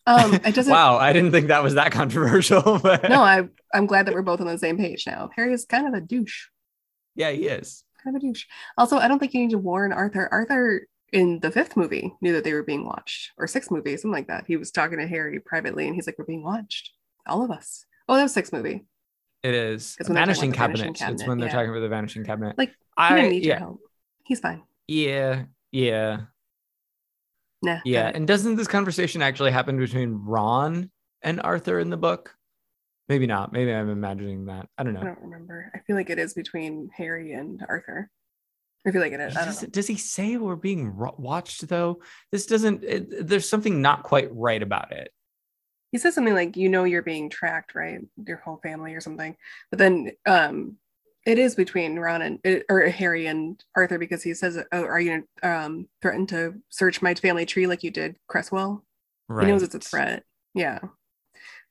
Um, 0.07 0.33
it 0.35 0.55
doesn't. 0.55 0.71
wow, 0.71 0.97
I 0.97 1.13
didn't 1.13 1.31
think 1.31 1.47
that 1.47 1.63
was 1.63 1.75
that 1.75 1.91
controversial, 1.91 2.79
but 2.83 3.09
No, 3.09 3.21
I 3.21 3.47
I'm 3.73 3.85
glad 3.85 4.05
that 4.07 4.13
we're 4.13 4.21
both 4.21 4.41
on 4.41 4.47
the 4.47 4.57
same 4.57 4.77
page 4.77 5.05
now. 5.07 5.29
Harry 5.35 5.53
is 5.53 5.65
kind 5.65 5.87
of 5.87 5.93
a 5.93 6.01
douche. 6.01 6.47
yeah, 7.15 7.31
he 7.31 7.47
is. 7.47 7.83
Kind 8.03 8.15
of 8.15 8.21
a 8.23 8.25
douche. 8.25 8.45
Also, 8.77 8.97
I 8.97 9.07
don't 9.07 9.19
think 9.19 9.33
you 9.33 9.41
need 9.41 9.51
to 9.51 9.57
warn 9.57 9.91
Arthur. 9.93 10.27
Arthur 10.31 10.87
in 11.11 11.39
the 11.41 11.51
fifth 11.51 11.75
movie 11.77 12.13
knew 12.21 12.33
that 12.33 12.43
they 12.43 12.53
were 12.53 12.63
being 12.63 12.85
watched, 12.85 13.31
or 13.37 13.45
sixth 13.47 13.69
movie, 13.69 13.95
something 13.97 14.11
like 14.11 14.27
that. 14.27 14.45
He 14.47 14.57
was 14.57 14.71
talking 14.71 14.97
to 14.99 15.07
Harry 15.07 15.39
privately, 15.39 15.85
and 15.87 15.93
he's 15.95 16.07
like, 16.07 16.17
"We're 16.17 16.25
being 16.25 16.43
watched, 16.43 16.91
all 17.27 17.43
of 17.43 17.51
us." 17.51 17.85
Oh, 18.07 18.15
that 18.15 18.23
was 18.23 18.33
sixth 18.33 18.53
movie. 18.53 18.85
It 19.43 19.53
is 19.53 19.95
It's 19.99 20.07
when 20.09 20.15
they're 20.15 20.25
talking 20.25 20.51
vanishing 20.51 20.51
cabinet. 20.53 20.77
vanishing 20.77 20.91
It's 20.91 20.99
cabinet, 21.01 21.27
when 21.27 21.37
they're 21.39 21.47
yeah. 21.49 21.53
talking 21.53 21.69
about 21.71 21.79
the 21.79 21.89
vanishing 21.89 22.23
cabinet. 22.23 22.57
Like, 22.57 22.73
I 22.97 23.21
need 23.27 23.43
your 23.43 23.55
yeah 23.55 23.59
help. 23.59 23.79
He's 24.23 24.39
fine. 24.39 24.63
yeah 24.87 25.43
yeah 25.71 26.21
Nah. 27.63 27.79
yeah. 27.85 28.11
And 28.13 28.27
doesn't 28.27 28.55
this 28.55 28.67
conversation 28.67 29.21
actually 29.21 29.51
happen 29.51 29.77
between 29.77 30.13
Ron 30.25 30.89
and 31.21 31.39
Arthur 31.41 31.79
in 31.79 31.89
the 31.91 31.97
book? 31.97 32.35
Maybe 33.11 33.27
not. 33.27 33.51
Maybe 33.51 33.73
I'm 33.73 33.89
imagining 33.89 34.45
that. 34.45 34.69
I 34.77 34.83
don't 34.83 34.93
know. 34.93 35.01
I 35.01 35.03
don't 35.03 35.21
remember. 35.21 35.69
I 35.75 35.79
feel 35.79 35.97
like 35.97 36.09
it 36.09 36.17
is 36.17 36.33
between 36.33 36.89
Harry 36.95 37.33
and 37.33 37.61
Arthur. 37.67 38.09
I 38.87 38.91
feel 38.91 39.01
like 39.01 39.11
it 39.11 39.19
is. 39.19 39.35
I 39.35 39.43
don't 39.43 39.59
Does, 39.59 39.69
does 39.69 39.87
he 39.87 39.97
say 39.97 40.37
we're 40.37 40.55
being 40.55 40.95
watched 40.95 41.67
though? 41.67 41.99
This 42.31 42.45
doesn't. 42.45 42.85
It, 42.85 43.27
there's 43.27 43.49
something 43.49 43.81
not 43.81 44.03
quite 44.03 44.33
right 44.33 44.63
about 44.63 44.93
it. 44.93 45.11
He 45.91 45.97
says 45.97 46.15
something 46.15 46.33
like, 46.33 46.55
"You 46.55 46.69
know, 46.69 46.85
you're 46.85 47.01
being 47.01 47.29
tracked, 47.29 47.75
right? 47.75 47.99
Your 48.25 48.37
whole 48.37 48.61
family, 48.63 48.93
or 48.93 49.01
something." 49.01 49.35
But 49.71 49.79
then, 49.79 50.11
um, 50.25 50.77
it 51.25 51.37
is 51.37 51.53
between 51.53 51.99
Ron 51.99 52.21
and 52.21 52.63
or 52.69 52.87
Harry 52.87 53.27
and 53.27 53.61
Arthur 53.75 53.97
because 53.97 54.23
he 54.23 54.33
says, 54.33 54.57
"Oh, 54.71 54.85
are 54.85 55.01
you 55.01 55.27
um 55.43 55.89
threatened 56.01 56.29
to 56.29 56.53
search 56.69 57.01
my 57.01 57.13
family 57.13 57.45
tree 57.45 57.67
like 57.67 57.83
you 57.83 57.91
did 57.91 58.15
Cresswell?" 58.29 58.85
Right. 59.27 59.47
He 59.47 59.51
knows 59.51 59.63
it's 59.63 59.75
a 59.75 59.79
threat. 59.79 60.23
Yeah. 60.53 60.79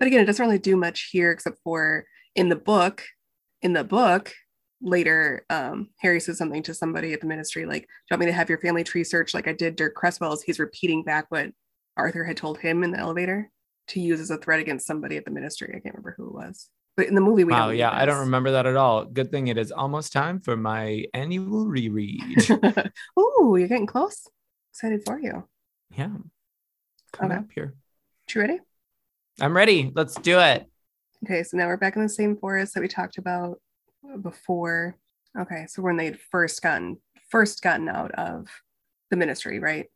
But 0.00 0.08
again, 0.08 0.20
it 0.20 0.24
doesn't 0.26 0.44
really 0.44 0.58
do 0.58 0.76
much 0.76 1.10
here 1.12 1.30
except 1.30 1.58
for 1.62 2.06
in 2.34 2.48
the 2.48 2.56
book. 2.56 3.04
In 3.62 3.74
the 3.74 3.84
book, 3.84 4.32
later, 4.80 5.44
um, 5.50 5.90
Harry 6.00 6.18
says 6.20 6.38
something 6.38 6.62
to 6.64 6.74
somebody 6.74 7.12
at 7.12 7.20
the 7.20 7.26
ministry 7.28 7.66
like, 7.66 7.82
Do 7.82 7.86
you 7.86 8.14
want 8.14 8.20
me 8.20 8.26
to 8.26 8.32
have 8.32 8.48
your 8.48 8.58
family 8.58 8.82
tree 8.82 9.04
searched 9.04 9.34
like 9.34 9.46
I 9.46 9.52
did 9.52 9.76
Dirk 9.76 9.94
Cresswell's? 9.94 10.42
He's 10.42 10.58
repeating 10.58 11.04
back 11.04 11.26
what 11.28 11.50
Arthur 11.96 12.24
had 12.24 12.36
told 12.38 12.58
him 12.58 12.82
in 12.82 12.90
the 12.90 12.98
elevator. 12.98 13.50
to 13.88 14.00
use 14.00 14.20
as 14.20 14.30
a 14.30 14.38
threat 14.38 14.60
against 14.60 14.86
somebody 14.86 15.16
at 15.18 15.24
the 15.26 15.30
ministry. 15.30 15.68
I 15.68 15.80
can't 15.80 15.94
remember 15.96 16.14
who 16.16 16.28
it 16.28 16.32
was. 16.34 16.70
But 16.96 17.06
in 17.08 17.14
the 17.14 17.20
movie, 17.20 17.44
we 17.44 17.52
Wow, 17.52 17.70
yeah, 17.70 17.90
I 17.92 18.06
don't 18.06 18.20
remember 18.20 18.52
that 18.52 18.64
at 18.66 18.76
all. 18.76 19.04
Good 19.04 19.30
thing 19.30 19.48
it 19.48 19.58
is 19.58 19.70
almost 19.72 20.12
time 20.12 20.40
for 20.40 20.56
my 20.56 21.04
annual 21.12 21.66
reread. 21.66 22.48
Ooh, 23.18 23.56
you're 23.58 23.68
getting 23.68 23.86
close. 23.86 24.26
Excited 24.72 25.02
for 25.04 25.18
you. 25.20 25.44
yeah. 25.94 26.08
Come 27.12 27.26
Okay. 27.32 27.34
up 27.36 27.46
here. 27.54 27.74
You 28.34 28.40
ready? 28.40 28.58
I'm 29.40 29.56
ready. 29.56 29.90
Let's 29.94 30.14
do 30.16 30.38
it. 30.38 30.66
Okay, 31.24 31.42
so 31.42 31.56
now 31.56 31.66
we're 31.66 31.76
back 31.76 31.96
in 31.96 32.02
the 32.02 32.08
same 32.08 32.36
forest 32.36 32.74
that 32.74 32.80
we 32.80 32.88
talked 32.88 33.18
about 33.18 33.60
before. 34.22 34.96
Okay, 35.38 35.66
so 35.68 35.82
when 35.82 35.96
they'd 35.96 36.18
first 36.18 36.62
gotten 36.62 36.98
first 37.30 37.62
gotten 37.62 37.88
out 37.88 38.10
of 38.12 38.48
the 39.10 39.16
ministry, 39.16 39.58
right? 39.58 39.86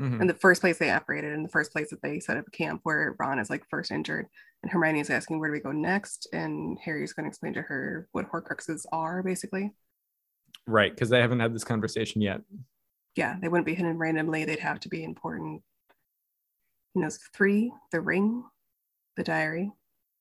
Mhm. 0.00 0.20
And 0.20 0.30
the 0.30 0.34
first 0.34 0.60
place 0.60 0.78
they 0.78 0.90
operated, 0.90 1.32
in 1.32 1.42
the 1.42 1.48
first 1.48 1.72
place 1.72 1.90
that 1.90 2.00
they 2.02 2.20
set 2.20 2.36
up 2.36 2.46
a 2.46 2.50
camp 2.52 2.80
where 2.84 3.16
Ron 3.18 3.38
is 3.38 3.50
like 3.50 3.68
first 3.68 3.90
injured, 3.90 4.26
and 4.62 4.70
Hermione 4.72 5.00
is 5.00 5.10
asking 5.10 5.38
where 5.38 5.48
do 5.50 5.52
we 5.52 5.60
go 5.60 5.72
next, 5.72 6.28
and 6.32 6.78
Harry's 6.78 7.12
going 7.12 7.24
to 7.24 7.28
explain 7.28 7.52
to 7.54 7.62
her 7.62 8.08
what 8.12 8.30
Horcruxes 8.30 8.86
are, 8.92 9.22
basically. 9.22 9.72
Right, 10.66 10.92
because 10.92 11.08
they 11.08 11.20
haven't 11.20 11.40
had 11.40 11.54
this 11.54 11.64
conversation 11.64 12.20
yet. 12.20 12.42
Yeah, 13.16 13.36
they 13.40 13.48
wouldn't 13.48 13.66
be 13.66 13.74
hidden 13.74 13.98
randomly; 13.98 14.44
they'd 14.44 14.60
have 14.60 14.80
to 14.80 14.88
be 14.88 15.02
important. 15.02 15.62
He 16.94 17.00
knows 17.00 17.18
three: 17.34 17.72
the 17.90 18.00
ring, 18.00 18.44
the 19.18 19.24
diary. 19.24 19.70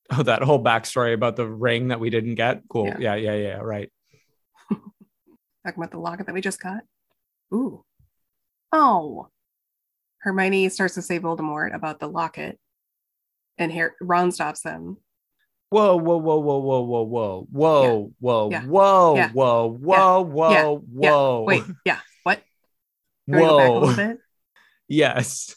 Oh, 0.09 0.23
that 0.23 0.41
whole 0.41 0.61
backstory 0.61 1.13
about 1.13 1.35
the 1.37 1.47
ring 1.47 1.89
that 1.89 1.99
we 1.99 2.09
didn't 2.09 2.35
get. 2.35 2.63
Cool. 2.67 2.87
Yeah. 2.87 3.15
Yeah, 3.15 3.15
yeah, 3.15 3.35
yeah. 3.35 3.57
Right. 3.57 3.91
Talking 4.69 4.93
about 5.77 5.91
the 5.91 5.99
locket 5.99 6.25
that 6.25 6.35
we 6.35 6.41
just 6.41 6.61
got. 6.61 6.81
Ooh. 7.53 7.85
Oh. 8.73 9.29
Hermione 10.19 10.69
starts 10.69 10.95
to 10.95 11.01
say 11.01 11.19
Voldemort 11.19 11.73
about 11.73 11.99
the 11.99 12.07
locket, 12.07 12.59
and 13.57 13.71
Harry, 13.71 13.91
Ron 14.01 14.31
stops 14.31 14.61
them. 14.61 14.97
Whoa, 15.69 15.95
whoa, 15.95 16.17
whoa, 16.17 16.37
whoa, 16.37 16.57
whoa, 16.57 16.81
whoa, 16.81 17.03
whoa, 17.03 17.47
whoa, 17.51 18.13
whoa, 18.19 18.49
whoa, 18.49 19.27
whoa, 19.29 19.67
whoa, 19.67 20.23
whoa, 20.23 20.77
whoa. 20.79 21.43
Wait, 21.43 21.63
yeah, 21.85 21.99
what? 22.23 22.41
Can 23.25 23.35
we 23.35 23.41
go 23.41 23.57
back 23.57 23.67
a 23.67 24.03
Whoa. 24.03 24.17
Yes. 24.87 25.55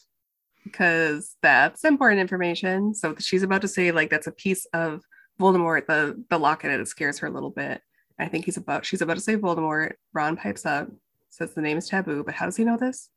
Because 0.63 1.35
that's 1.41 1.83
important 1.83 2.21
information. 2.21 2.93
So 2.93 3.15
she's 3.19 3.43
about 3.43 3.61
to 3.61 3.67
say 3.67 3.91
like 3.91 4.09
that's 4.09 4.27
a 4.27 4.31
piece 4.31 4.65
of 4.73 5.01
Voldemort, 5.39 5.87
the 5.87 6.23
the 6.29 6.37
locket, 6.37 6.71
and 6.71 6.81
it 6.81 6.87
scares 6.87 7.19
her 7.19 7.27
a 7.27 7.31
little 7.31 7.49
bit. 7.49 7.81
I 8.19 8.27
think 8.27 8.45
he's 8.45 8.57
about 8.57 8.85
she's 8.85 9.01
about 9.01 9.15
to 9.15 9.21
say 9.21 9.35
Voldemort. 9.35 9.93
Ron 10.13 10.37
pipes 10.37 10.65
up, 10.65 10.87
says 11.29 11.53
the 11.53 11.61
name 11.61 11.77
is 11.77 11.89
taboo, 11.89 12.23
but 12.23 12.35
how 12.35 12.45
does 12.45 12.57
he 12.57 12.63
know 12.63 12.77
this? 12.77 13.09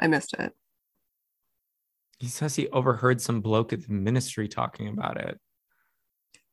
I 0.00 0.08
missed 0.08 0.34
it. 0.34 0.52
He 2.18 2.28
says 2.28 2.56
he 2.56 2.68
overheard 2.68 3.20
some 3.20 3.40
bloke 3.40 3.72
at 3.72 3.86
the 3.86 3.92
ministry 3.92 4.48
talking 4.48 4.88
about 4.88 5.18
it. 5.18 5.38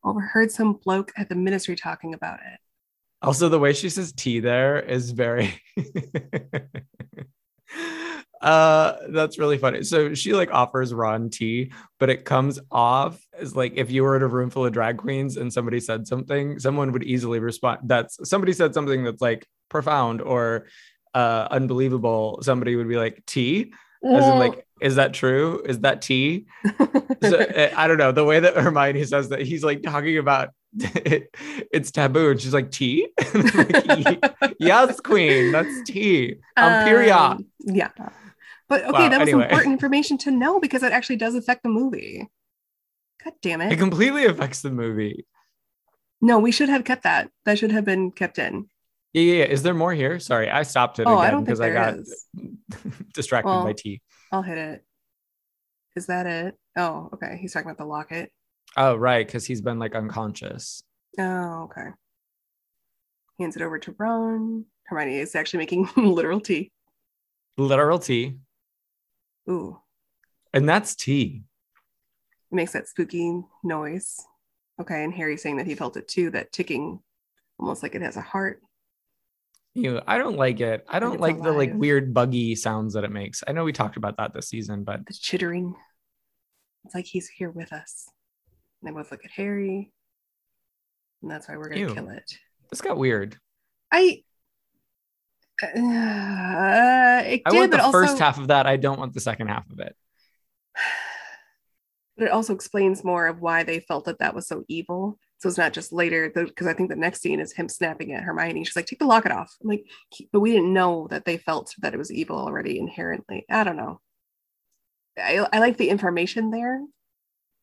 Overheard 0.04 0.52
some 0.52 0.74
bloke 0.74 1.12
at 1.18 1.30
the 1.30 1.36
ministry 1.36 1.76
talking 1.76 2.14
about 2.14 2.40
it. 2.40 2.60
Also, 3.22 3.48
the 3.48 3.60
way 3.60 3.72
she 3.72 3.90
says 3.90 4.12
tea 4.12 4.42
there 4.42 4.82
is 4.82 5.12
very 5.12 5.62
uh 8.44 8.98
that's 9.10 9.40
really 9.40 9.58
funny. 9.58 9.84
So 9.84 10.14
she 10.14 10.34
like 10.34 10.52
offers 10.52 10.94
Ron 10.94 11.30
tea, 11.30 11.72
but 12.00 12.10
it 12.10 12.26
comes 12.26 12.60
off 12.72 13.20
as 13.38 13.56
like 13.56 13.74
if 13.76 13.90
you 13.90 14.04
were 14.04 14.16
in 14.16 14.22
a 14.22 14.28
room 14.28 14.50
full 14.50 14.66
of 14.66 14.74
drag 14.74 14.98
queens 14.98 15.38
and 15.38 15.52
somebody 15.52 15.80
said 15.80 16.08
something, 16.08 16.60
someone 16.60 16.92
would 16.92 17.04
easily 17.04 17.40
respond. 17.40 17.80
That's 17.86 18.30
somebody 18.30 18.54
said 18.54 18.74
something 18.74 19.04
that's 19.04 19.22
like 19.22 19.48
profound 19.70 20.22
or 20.22 20.68
uh 21.14 21.48
unbelievable. 21.50 22.40
Somebody 22.42 22.76
would 22.76 22.90
be 22.90 22.98
like 22.98 23.26
tea, 23.26 23.74
as 24.04 24.26
in 24.28 24.38
like, 24.38 24.68
is 24.82 24.96
that 24.96 25.14
true? 25.14 25.64
Is 25.66 25.80
that 25.80 26.02
tea? 26.02 26.46
so 27.24 27.40
uh, 27.40 27.72
I 27.76 27.88
don't 27.88 27.98
know 27.98 28.12
the 28.12 28.26
way 28.26 28.42
that 28.42 28.58
Hermione 28.58 29.06
says 29.06 29.30
that 29.30 29.42
he's 29.42 29.64
like 29.64 29.82
talking 29.82 30.18
about 30.18 30.50
it, 30.80 31.34
it's 31.72 31.92
taboo, 31.92 32.32
and 32.32 32.42
she's 32.42 32.54
like 32.54 32.72
tea. 32.72 33.08
Like, 33.34 34.56
yes, 34.60 35.00
queen, 35.00 35.52
that's 35.52 35.84
tea. 35.86 36.36
Um, 36.58 36.86
period. 36.86 37.16
Um, 37.16 37.46
yeah. 37.60 37.90
But 38.74 38.86
okay, 38.86 38.92
Wow, 39.04 39.10
that 39.10 39.20
was 39.20 39.30
anyway. 39.30 39.44
important 39.44 39.74
information 39.74 40.18
to 40.20 40.32
know 40.32 40.60
because 40.60 40.82
it 40.82 40.92
actually 40.92 41.18
does 41.18 41.36
affect 41.36 41.62
the 41.62 41.70
movie. 41.70 42.28
God 43.24 43.34
damn 43.44 43.62
It 43.62 43.74
it. 43.74 43.78
completely 43.78 44.26
affects 44.26 44.64
the 44.64 44.72
movie. 44.72 45.28
No, 46.22 46.40
we 46.40 46.52
should 46.52 46.70
have 46.70 46.84
kept 46.84 47.04
that. 47.04 47.30
That 47.46 47.60
should 47.60 47.72
have 47.72 47.86
been 47.86 48.10
kept 48.12 48.40
in. 48.40 48.66
Yeah, 49.14 49.22
yeah, 49.22 49.34
yeah. 49.36 49.44
Is 49.46 49.62
there 49.62 49.76
more 49.76 49.94
here? 49.94 50.20
Sorry, 50.20 50.50
I 50.50 50.64
stopped 50.64 50.98
it 50.98 51.06
Oh, 51.06 51.18
I 51.18 51.28
again 51.28 51.44
because 51.44 51.62
I 51.62 51.70
there 51.70 51.74
got 51.76 52.44
distracted 53.14 53.50
Well, 53.52 53.64
by 53.64 53.74
tea. 53.74 54.02
I'll 54.32 54.42
hit 54.42 54.58
it. 54.58 54.84
Is 55.96 56.08
that 56.08 56.26
it? 56.26 56.56
Oh, 56.76 57.12
okay. 57.14 57.38
He's 57.40 57.54
talking 57.54 57.68
about 57.70 57.78
the 57.78 57.86
locket. 57.86 58.32
Oh, 58.76 58.96
right, 58.96 59.24
because 59.24 59.46
he's 59.46 59.62
been 59.62 59.78
like 59.78 59.94
unconscious. 59.94 60.82
Oh, 61.20 61.66
okay. 61.70 61.90
Hands 63.40 63.56
it 63.56 63.62
over 63.62 63.78
to 63.78 63.94
Ron. 64.00 64.66
Hermione 64.88 65.20
is 65.20 65.36
actually 65.36 65.60
making 65.60 65.88
literal 65.96 66.40
tea. 66.42 66.72
Literal 67.56 68.00
tea, 68.00 68.38
Ooh, 69.50 69.80
and 70.54 70.68
that's 70.68 70.96
tea. 70.96 71.44
it 72.52 72.56
makes 72.56 72.74
that 72.74 72.88
spooky 72.88 73.42
noise. 73.64 74.20
Okay, 74.82 75.04
and 75.04 75.14
Harry's 75.14 75.42
saying 75.44 75.58
that 75.58 75.68
he 75.68 75.76
felt 75.76 75.98
it 75.98 76.08
too, 76.08 76.30
that 76.32 76.52
ticking, 76.52 77.00
almost 77.60 77.84
like 77.84 77.94
it 77.96 78.02
has 78.02 78.18
a 78.18 78.22
heart. 78.22 78.62
You, 79.76 80.02
I 80.08 80.18
don't 80.18 80.38
like 80.38 80.60
it. 80.60 80.86
I 80.88 81.00
don't 81.00 81.20
like 81.20 81.42
the 81.42 81.52
like 81.52 81.74
weird 81.74 82.14
buggy 82.14 82.56
sounds 82.56 82.94
that 82.94 83.04
it 83.04 83.12
makes. 83.12 83.44
I 83.48 83.52
know 83.54 83.64
we 83.64 83.74
talked 83.74 83.98
about 83.98 84.18
that 84.18 84.34
this 84.34 84.48
season, 84.50 84.84
but 84.84 85.06
The 85.06 85.14
chittering. 85.14 85.76
It's 86.86 86.94
like 86.96 87.06
he's 87.06 87.28
here 87.28 87.50
with 87.50 87.72
us. 87.74 88.08
And 88.82 88.90
they 88.90 88.96
both 88.96 89.10
look 89.12 89.24
at 89.26 89.32
Harry. 89.32 89.92
And 91.22 91.32
that's 91.32 91.48
why 91.48 91.58
we're 91.58 91.70
gonna 91.70 91.82
Ew. 91.82 91.94
kill 91.94 92.10
it. 92.10 92.38
this 92.70 92.82
got 92.82 92.98
weird. 92.98 93.38
I 93.92 94.24
uh, 95.76 97.24
it 97.26 97.42
I 97.46 97.50
did, 97.50 97.58
want 97.58 97.72
the 97.72 97.84
also 97.84 97.92
first 97.92 98.20
half 98.20 98.38
of 98.38 98.48
that. 98.48 98.66
I 98.66 98.78
don't 98.78 99.00
want 99.00 99.14
the 99.14 99.22
second 99.22 99.48
half 99.48 99.70
of 99.70 99.80
it. 99.80 99.96
but 102.18 102.26
it 102.28 102.32
also 102.32 102.54
explains 102.54 103.04
more 103.04 103.28
of 103.28 103.42
why 103.42 103.64
they 103.64 103.80
felt 103.80 104.06
that 104.06 104.20
that 104.20 104.36
was 104.36 104.48
so 104.48 104.64
evil. 104.68 105.20
So 105.40 105.50
it's 105.50 105.58
not 105.58 105.74
just 105.74 105.92
later 105.92 106.32
because 106.34 106.68
I 106.68 106.74
think 106.74 106.90
the 106.90 106.96
next 106.96 107.22
scene 107.22 107.42
is 107.42 107.52
him 107.52 107.68
snapping 107.68 108.14
at 108.14 108.24
Hermione. 108.24 108.64
She's 108.64 108.78
like, 108.78 108.86
"Take 108.86 109.00
the 109.00 109.06
locket 109.06 109.34
off." 109.34 109.54
I'm 109.62 109.70
like, 109.70 109.86
but 110.32 110.40
we 110.40 110.52
didn't 110.52 110.72
know 110.72 111.08
that 111.10 111.26
they 111.26 111.38
felt 111.38 111.74
that 111.80 111.94
it 111.94 111.98
was 111.98 112.14
evil 112.14 112.38
already 112.38 112.80
inherently. 112.80 113.46
I 113.50 113.66
don't 113.66 113.76
know. 113.76 114.00
I, 115.18 115.46
I 115.52 115.60
like 115.60 115.78
the 115.78 115.90
information 115.90 116.50
there. 116.50 116.82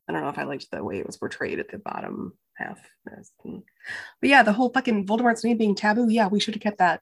I 0.08 0.12
don't 0.12 0.22
know 0.22 0.28
if 0.28 0.38
I 0.38 0.42
liked 0.42 0.70
the 0.70 0.84
way 0.84 0.98
it 0.98 1.06
was 1.06 1.16
portrayed 1.16 1.58
at 1.58 1.70
the 1.70 1.78
bottom 1.78 2.34
half. 2.56 2.80
But 3.04 3.62
yeah, 4.28 4.42
the 4.42 4.52
whole 4.52 4.70
fucking 4.70 5.06
Voldemort's 5.06 5.44
name 5.44 5.56
being 5.56 5.74
taboo. 5.74 6.08
Yeah, 6.08 6.28
we 6.28 6.40
should 6.40 6.54
have 6.54 6.62
kept 6.62 6.78
that. 6.78 7.00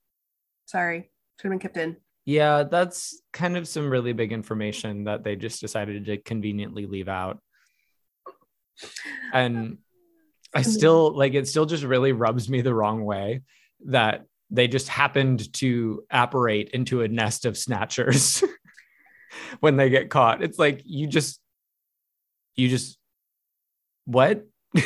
Sorry, 0.68 1.10
should 1.40 1.48
have 1.48 1.50
been 1.50 1.58
kept 1.58 1.76
in. 1.76 1.96
Yeah, 2.24 2.64
that's 2.64 3.22
kind 3.32 3.56
of 3.56 3.66
some 3.66 3.88
really 3.88 4.12
big 4.12 4.32
information 4.32 5.04
that 5.04 5.24
they 5.24 5.34
just 5.34 5.62
decided 5.62 6.04
to 6.04 6.18
conveniently 6.18 6.84
leave 6.84 7.08
out. 7.08 7.40
And 9.32 9.78
I 10.54 10.60
mm-hmm. 10.60 10.70
still 10.70 11.16
like 11.16 11.34
it 11.34 11.48
still 11.48 11.66
just 11.66 11.84
really 11.84 12.12
rubs 12.12 12.48
me 12.50 12.60
the 12.60 12.74
wrong 12.74 13.04
way 13.04 13.40
that 13.86 14.26
they 14.50 14.68
just 14.68 14.88
happened 14.88 15.52
to 15.54 16.04
apparate 16.10 16.70
into 16.70 17.00
a 17.00 17.08
nest 17.08 17.46
of 17.46 17.56
snatchers 17.56 18.44
when 19.60 19.76
they 19.76 19.88
get 19.88 20.10
caught. 20.10 20.42
It's 20.42 20.58
like 20.58 20.82
you 20.84 21.06
just 21.06 21.40
you 22.56 22.68
just 22.68 22.98
what? 24.04 24.46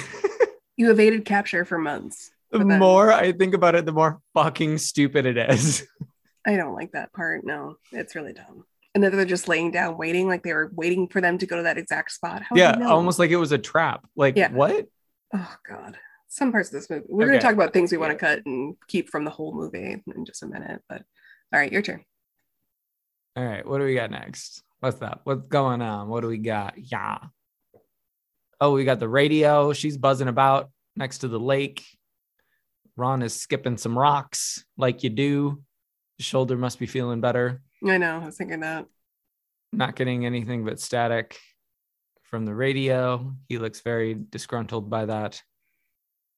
You 0.77 0.91
evaded 0.91 1.25
capture 1.25 1.65
for 1.65 1.79
months. 1.79 2.33
The 2.53 2.65
then- 2.65 2.79
more 2.79 3.13
I 3.13 3.33
think 3.33 3.55
about 3.55 3.75
it, 3.75 3.87
the 3.87 3.93
more 3.93 4.21
fucking 4.35 4.79
stupid 4.79 5.27
it 5.27 5.37
is. 5.39 5.87
I 6.47 6.57
don't 6.57 6.75
like 6.75 6.93
that 6.93 7.13
part. 7.13 7.45
No, 7.45 7.77
it's 7.93 8.15
really 8.15 8.33
dumb. 8.33 8.65
And 8.95 9.03
then 9.03 9.13
they're 9.17 9.25
just 9.25 9.49
laying 9.49 9.71
down, 9.71 9.97
waiting, 9.97 10.27
like 10.27 10.43
they 10.43 10.53
were 10.53 10.71
waiting 10.75 11.09
for 11.09 11.21
them 11.21 11.39
to 11.39 11.47
go 11.47 11.57
to 11.57 11.63
that 11.63 11.79
exact 11.79 12.11
spot. 12.13 12.43
How 12.43 12.57
yeah, 12.57 12.87
almost 12.89 13.19
like 13.19 13.31
it 13.31 13.37
was 13.37 13.53
a 13.53 13.59
trap. 13.59 14.07
Like 14.17 14.37
Yeah. 14.37 14.51
what? 14.53 14.87
Oh 15.35 15.55
God. 15.69 15.97
Some 16.29 16.51
parts 16.53 16.69
of 16.69 16.75
this 16.75 16.91
movie. 16.91 17.05
We're 17.09 17.27
gonna 17.27 17.41
talk 17.41 17.55
about 17.55 17.73
things 17.73 17.93
we 17.93 17.99
want 17.99 18.13
to 18.13 18.19
cut 18.19 18.41
and 18.45 18.75
keep 18.89 19.09
from 19.09 19.25
the 19.25 19.31
whole 19.31 19.55
movie 19.55 19.97
in 20.15 20.25
just 20.25 20.43
a 20.43 20.47
minute. 20.47 20.83
But 20.89 21.03
all 21.53 21.61
right, 21.61 21.71
your 21.73 21.83
turn. 21.83 22.05
All 23.37 23.45
right, 23.45 23.67
what 23.67 23.79
do 23.79 23.85
we 23.85 23.95
got 23.95 24.11
next? 24.11 24.63
What's 24.81 24.99
that? 24.99 25.21
What's 25.25 25.47
going 25.49 25.81
on? 25.81 26.09
What 26.09 26.21
do 26.23 26.29
we 26.29 26.39
got? 26.39 26.75
Yeah. 26.77 27.19
Oh, 28.61 28.73
we 28.73 28.85
got 28.85 28.99
the 29.01 29.09
radio. 29.09 29.73
She's 29.73 29.97
buzzing 29.97 30.29
about 30.29 30.71
next 30.97 31.19
to 31.19 31.29
the 31.29 31.41
lake. 31.41 31.85
Ron 32.97 33.23
is 33.23 33.35
skipping 33.35 33.77
some 33.77 33.99
rocks 33.99 34.65
like 34.77 35.03
you 35.03 35.11
do. 35.11 35.63
His 36.19 36.27
shoulder 36.27 36.57
must 36.57 36.79
be 36.79 36.87
feeling 36.87 37.21
better. 37.21 37.63
I 37.87 37.99
know. 37.99 38.21
I 38.21 38.27
was 38.27 38.37
thinking 38.37 38.61
that. 38.61 38.87
Not 39.73 39.97
getting 39.97 40.27
anything 40.27 40.65
but 40.65 40.79
static 40.79 41.39
from 42.25 42.45
the 42.45 42.55
radio. 42.55 43.35
He 43.49 43.59
looks 43.59 43.81
very 43.81 44.15
disgruntled 44.15 44.91
by 44.91 45.07
that. 45.07 45.43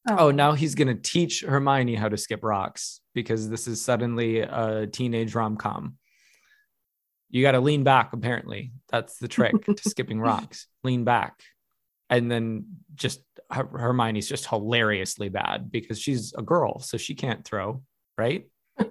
Oh, 0.08 0.26
oh 0.26 0.30
now 0.30 0.52
he's 0.52 0.75
going 0.75 0.88
to 0.88 0.94
teach 0.94 1.40
Hermione 1.40 1.96
how 1.96 2.08
to 2.08 2.16
skip 2.16 2.42
rocks 2.42 3.00
because 3.14 3.49
this 3.49 3.66
is 3.66 3.80
suddenly 3.80 4.40
a 4.40 4.87
teenage 4.87 5.34
rom 5.34 5.56
com. 5.56 5.96
You 7.30 7.42
got 7.42 7.52
to 7.52 7.61
lean 7.61 7.82
back. 7.82 8.12
Apparently, 8.12 8.73
that's 8.88 9.18
the 9.18 9.28
trick 9.28 9.54
to 9.64 9.76
skipping 9.88 10.20
rocks. 10.20 10.68
Lean 10.84 11.04
back, 11.04 11.40
and 12.08 12.30
then 12.30 12.66
just 12.94 13.20
Her- 13.54 13.78
Hermione's 13.78 14.28
just 14.28 14.46
hilariously 14.46 15.28
bad 15.28 15.70
because 15.70 15.99
she's 15.99 16.32
a 16.34 16.42
girl, 16.42 16.80
so 16.80 16.96
she 16.96 17.14
can't 17.14 17.44
throw, 17.44 17.82
right? 18.18 18.49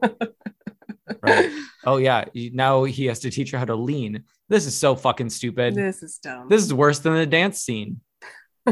right. 1.22 1.52
Oh 1.86 1.98
yeah. 1.98 2.26
Now 2.34 2.84
he 2.86 3.06
has 3.06 3.20
to 3.20 3.30
teach 3.30 3.52
her 3.52 3.58
how 3.58 3.66
to 3.66 3.76
lean. 3.76 4.24
This 4.50 4.66
is 4.66 4.78
so 4.78 4.96
fucking 4.96 5.30
stupid. 5.30 5.76
This 5.76 6.02
is 6.04 6.18
dumb. 6.18 6.48
This 6.50 6.64
is 6.64 6.74
worse 6.74 7.00
than 7.00 7.16
the 7.16 7.26
dance 7.26 7.60
scene. 7.60 8.02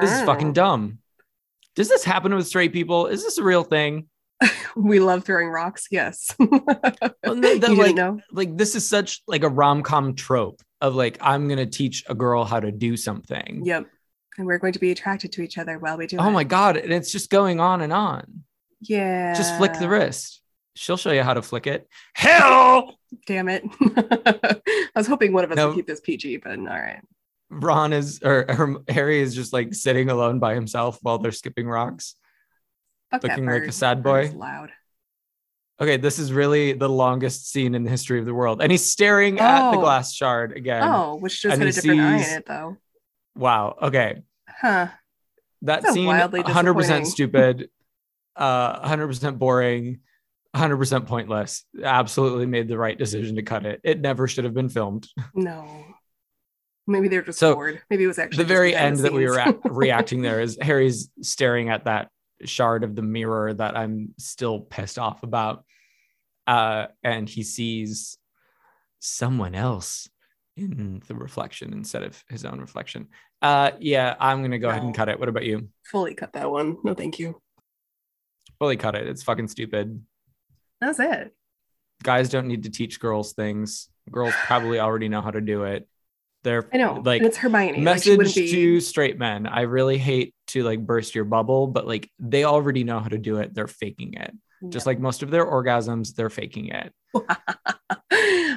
This 0.00 0.12
is 0.12 0.22
fucking 0.22 0.52
dumb. 0.52 0.98
Does 1.74 1.88
this 1.88 2.04
happen 2.04 2.32
with 2.34 2.46
straight 2.46 2.72
people? 2.72 3.08
Is 3.08 3.24
this 3.24 3.38
a 3.38 3.42
real 3.42 3.64
thing? 3.64 4.08
we 4.76 5.00
love 5.00 5.24
throwing 5.24 5.48
rocks. 5.48 5.88
Yes. 5.90 6.34
Well, 6.38 7.34
no, 7.34 7.58
that, 7.58 7.70
you 7.70 7.76
like, 7.76 7.94
know? 7.94 8.20
like 8.32 8.56
this 8.56 8.74
is 8.74 8.88
such 8.88 9.22
like 9.26 9.42
a 9.42 9.48
rom-com 9.48 10.14
trope 10.14 10.62
of 10.80 10.94
like 10.94 11.18
I'm 11.20 11.48
gonna 11.48 11.66
teach 11.66 12.04
a 12.08 12.14
girl 12.14 12.44
how 12.44 12.60
to 12.60 12.72
do 12.72 12.96
something. 12.96 13.62
Yep. 13.64 13.86
And 14.38 14.46
we're 14.46 14.58
going 14.58 14.72
to 14.72 14.78
be 14.78 14.90
attracted 14.90 15.32
to 15.32 15.42
each 15.42 15.58
other 15.58 15.78
while 15.78 15.96
we 15.96 16.06
do 16.06 16.16
Oh 16.18 16.28
it. 16.28 16.30
my 16.32 16.44
god, 16.44 16.76
and 16.76 16.92
it's 16.92 17.10
just 17.12 17.30
going 17.30 17.60
on 17.60 17.80
and 17.82 17.92
on. 17.92 18.44
Yeah. 18.80 19.34
Just 19.34 19.56
flick 19.56 19.74
the 19.78 19.88
wrist. 19.88 20.40
She'll 20.76 20.96
show 20.96 21.10
you 21.12 21.22
how 21.22 21.34
to 21.34 21.42
flick 21.42 21.66
it. 21.66 21.86
Hell, 22.14 22.96
Damn 23.26 23.48
it. 23.48 23.64
I 23.80 24.88
was 24.94 25.08
hoping 25.08 25.32
one 25.32 25.42
of 25.44 25.50
us 25.50 25.56
No. 25.56 25.68
would 25.68 25.76
keep 25.76 25.86
this 25.86 26.00
PG, 26.00 26.38
but 26.38 26.58
all 26.58 26.64
right. 26.66 27.00
Ron 27.50 27.92
is 27.92 28.20
or, 28.22 28.46
or 28.48 28.82
Harry 28.88 29.20
is 29.20 29.34
just 29.34 29.52
like 29.52 29.74
sitting 29.74 30.08
alone 30.08 30.38
by 30.38 30.54
himself 30.54 30.98
while 31.02 31.18
they're 31.18 31.32
skipping 31.32 31.68
rocks. 31.68 32.14
Fuck 33.10 33.24
Looking 33.24 33.46
like 33.46 33.64
a 33.64 33.72
sad 33.72 34.04
boy. 34.04 34.30
Loud. 34.32 34.70
Okay, 35.80 35.96
this 35.96 36.20
is 36.20 36.32
really 36.32 36.72
the 36.74 36.88
longest 36.88 37.50
scene 37.50 37.74
in 37.74 37.82
the 37.82 37.90
history 37.90 38.20
of 38.20 38.26
the 38.26 38.34
world. 38.34 38.62
And 38.62 38.70
he's 38.70 38.88
staring 38.88 39.40
at 39.40 39.72
the 39.72 39.78
Oh. 39.78 39.80
glass 39.80 40.14
shard 40.14 40.52
again. 40.56 40.82
Oh, 40.84 41.16
which 41.16 41.42
just 41.42 41.58
had 41.58 41.66
a 41.66 41.72
different 41.72 42.00
eye 42.00 42.16
in 42.18 42.38
it, 42.38 42.46
though. 42.46 42.76
Wow. 43.40 43.76
Okay. 43.80 44.22
Huh. 44.46 44.88
That 45.62 45.82
That's 45.82 45.94
scene 45.94 46.06
100% 46.06 47.06
stupid, 47.06 47.70
uh 48.36 48.86
100% 48.86 49.38
boring, 49.38 50.00
100% 50.54 51.06
pointless. 51.06 51.64
Absolutely 51.82 52.44
made 52.46 52.68
the 52.68 52.76
right 52.76 52.98
decision 52.98 53.36
to 53.36 53.42
cut 53.42 53.64
it. 53.64 53.80
It 53.82 54.00
never 54.00 54.26
should 54.28 54.44
have 54.44 54.52
been 54.52 54.68
filmed. 54.68 55.08
No. 55.34 55.66
Maybe 56.86 57.08
they 57.08 57.16
were 57.16 57.22
just 57.22 57.38
So, 57.38 57.54
bored. 57.54 57.80
Maybe 57.88 58.04
it 58.04 58.08
was 58.08 58.18
actually 58.18 58.44
the 58.44 58.48
very 58.48 58.74
end 58.74 58.98
that 58.98 59.12
we 59.12 59.24
were 59.24 59.38
at, 59.38 59.56
reacting 59.64 60.20
there 60.20 60.40
is 60.40 60.58
Harry's 60.60 61.08
staring 61.22 61.70
at 61.70 61.86
that 61.86 62.10
shard 62.44 62.84
of 62.84 62.94
the 62.94 63.02
mirror 63.02 63.54
that 63.54 63.76
I'm 63.76 64.14
still 64.18 64.60
pissed 64.60 64.98
off 64.98 65.22
about. 65.22 65.64
Uh, 66.46 66.88
and 67.02 67.28
he 67.28 67.42
sees 67.42 68.18
someone 68.98 69.54
else 69.54 70.08
in 70.60 71.02
the 71.06 71.14
reflection 71.14 71.72
instead 71.72 72.02
of 72.02 72.22
his 72.28 72.44
own 72.44 72.60
reflection. 72.60 73.08
Uh, 73.42 73.72
yeah, 73.80 74.14
I'm 74.20 74.42
gonna 74.42 74.58
go 74.58 74.68
ahead 74.68 74.82
and 74.82 74.94
cut 74.94 75.08
it. 75.08 75.18
What 75.18 75.28
about 75.28 75.44
you? 75.44 75.68
Fully 75.84 76.14
cut 76.14 76.32
that 76.34 76.50
one. 76.50 76.78
No, 76.84 76.94
thank 76.94 77.18
you. 77.18 77.40
Fully 78.58 78.76
cut 78.76 78.94
it. 78.94 79.06
It's 79.06 79.22
fucking 79.22 79.48
stupid. 79.48 80.02
That's 80.80 81.00
it. 81.00 81.34
Guys 82.02 82.28
don't 82.28 82.46
need 82.46 82.64
to 82.64 82.70
teach 82.70 83.00
girls 83.00 83.32
things. 83.32 83.88
Girls 84.10 84.34
probably 84.44 84.80
already 84.80 85.08
know 85.08 85.20
how 85.20 85.30
to 85.30 85.40
do 85.40 85.64
it. 85.64 85.86
They're 86.42 86.68
I 86.72 86.78
know. 86.78 87.02
like 87.04 87.22
it's 87.22 87.36
Hermione. 87.36 87.72
like, 87.72 87.80
message 87.82 88.16
wouldn't 88.16 88.34
be... 88.34 88.50
to 88.50 88.80
straight 88.80 89.18
men 89.18 89.46
i 89.46 89.60
really 89.62 89.98
hate 89.98 90.34
to 90.46 90.62
like 90.62 90.80
burst 90.80 91.14
your 91.14 91.24
bubble 91.24 91.66
but 91.66 91.86
like 91.86 92.10
they 92.18 92.44
already 92.44 92.82
know 92.82 92.98
how 92.98 93.08
to 93.08 93.18
do 93.18 93.36
it 93.36 93.52
they're 93.52 93.66
faking 93.66 94.14
it 94.14 94.34
just 94.68 94.86
like 94.86 94.98
most 95.00 95.22
of 95.22 95.30
their 95.30 95.44
orgasms 95.46 96.14
they're 96.14 96.30
faking 96.30 96.66
it. 96.68 96.92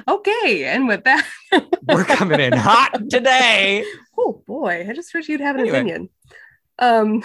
Okay, 0.06 0.64
and 0.66 0.86
with 0.86 1.04
that, 1.04 1.26
we're 1.86 2.04
coming 2.04 2.40
in 2.40 2.52
hot 2.52 3.08
today. 3.10 3.84
Oh 4.18 4.42
boy, 4.46 4.86
I 4.88 4.92
just 4.92 5.12
wish 5.12 5.28
you'd 5.28 5.40
have 5.40 5.56
an 5.56 5.62
Anyway. 5.62 5.78
opinion. 5.78 6.08
Um, 6.78 7.22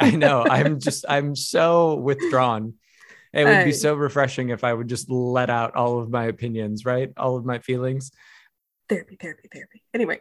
i 0.00 0.10
know 0.10 0.42
i'm 0.48 0.78
just 0.80 1.04
i'm 1.08 1.34
so 1.36 1.96
withdrawn. 1.96 2.74
It 3.32 3.44
would 3.46 3.64
be 3.64 3.72
so 3.72 3.94
refreshing 3.94 4.50
if 4.50 4.64
i 4.64 4.72
would 4.72 4.88
just 4.88 5.10
let 5.10 5.50
out 5.50 5.74
all 5.74 5.98
of 6.00 6.10
my 6.10 6.24
opinions 6.26 6.84
right? 6.84 7.10
All 7.16 7.36
of 7.36 7.44
my 7.44 7.58
feelings 7.58 8.12
therapy, 8.94 9.16
therapy, 9.20 9.48
therapy. 9.52 9.82
Anyway, 9.94 10.20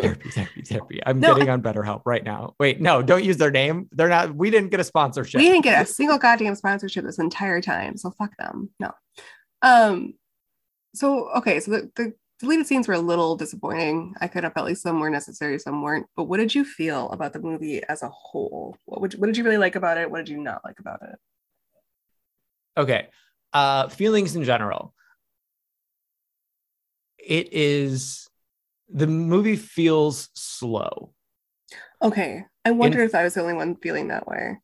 therapy 0.00 0.30
therapy 0.30 0.62
therapy 0.62 1.00
i'm 1.06 1.18
No, 1.20 1.34
getting 1.34 1.50
on 1.50 1.62
betterhelp 1.62 2.02
right 2.04 2.22
now 2.22 2.54
wait 2.60 2.80
no 2.80 3.02
don't 3.02 3.24
use 3.24 3.36
their 3.36 3.50
name 3.50 3.88
they're 3.92 4.08
not 4.08 4.34
we 4.34 4.50
didn't 4.50 4.70
get 4.70 4.80
a 4.80 4.84
sponsorship 4.84 5.40
we 5.40 5.46
didn't 5.48 5.64
get 5.64 5.82
a 5.82 5.86
single 5.86 6.18
goddamn 6.18 6.54
sponsorship 6.54 7.04
this 7.04 7.18
entire 7.18 7.60
time, 7.60 7.96
so 7.96 8.10
fuck 8.10 8.36
them. 8.36 8.70
No. 8.80 8.92
Um. 9.62 10.14
So 10.94 11.30
okay, 11.38 11.60
so 11.60 11.70
the, 11.72 11.90
the 11.96 12.12
deleted 12.40 12.66
scenes 12.66 12.88
were 12.88 12.94
a 12.94 12.98
little 13.00 13.36
disappointing. 13.36 14.14
I 14.20 14.28
could 14.28 14.44
have 14.44 14.54
felt 14.54 14.66
like 14.66 14.76
some 14.76 15.00
were 15.00 15.10
necessary, 15.10 15.58
some 15.58 15.82
weren't. 15.82 16.06
But 16.16 16.24
what 16.24 16.38
did 16.38 16.54
you 16.54 16.64
feel 16.64 17.10
about 17.10 17.32
the 17.32 17.40
movie 17.40 17.82
as 17.88 18.02
a 18.02 18.08
whole? 18.08 18.76
What 18.86 19.00
would 19.00 19.14
what 19.14 19.26
did 19.26 19.36
you 19.36 19.44
really 19.44 19.58
like 19.58 19.76
about 19.76 19.98
it? 19.98 20.10
What 20.10 20.18
did 20.18 20.28
you 20.28 20.38
not 20.38 20.62
like 20.64 20.78
about 20.80 21.02
it? 21.02 21.18
okay 22.76 23.08
uh 23.52 23.88
feelings 23.88 24.36
in 24.36 24.44
general 24.44 24.94
it 27.28 27.52
is 27.52 28.26
the 28.88 29.06
movie 29.06 29.56
feels 29.56 30.30
slow. 30.34 31.12
Okay, 32.02 32.44
I 32.64 32.70
wonder 32.70 33.02
if 33.04 33.14
I 33.14 33.22
was 33.22 33.34
the 33.34 33.42
only 33.42 33.52
one 33.54 33.76
feeling 33.76 34.08
that 34.08 34.26
way. 34.26 34.56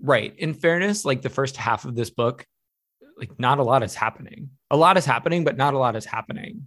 right. 0.00 0.34
In 0.38 0.54
fairness 0.54 1.04
like 1.04 1.22
the 1.22 1.28
first 1.30 1.56
half 1.56 1.84
of 1.84 1.94
this 1.94 2.10
book 2.10 2.46
like 3.18 3.38
not 3.38 3.58
a 3.58 3.62
lot 3.62 3.82
is 3.82 3.94
happening. 3.94 4.50
A 4.70 4.76
lot 4.76 4.96
is 4.96 5.04
happening 5.04 5.44
but 5.44 5.56
not 5.56 5.74
a 5.74 5.78
lot 5.78 5.94
is 5.96 6.04
happening. 6.06 6.66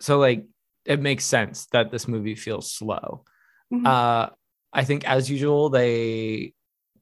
So 0.00 0.18
like 0.18 0.46
it 0.86 1.00
makes 1.00 1.24
sense 1.24 1.66
that 1.72 1.90
this 1.90 2.08
movie 2.08 2.34
feels 2.34 2.72
slow. 2.72 3.24
Mhm. 3.72 3.86
uh 3.86 4.30
i 4.72 4.84
think 4.84 5.04
as 5.04 5.30
usual 5.30 5.68
they 5.70 6.54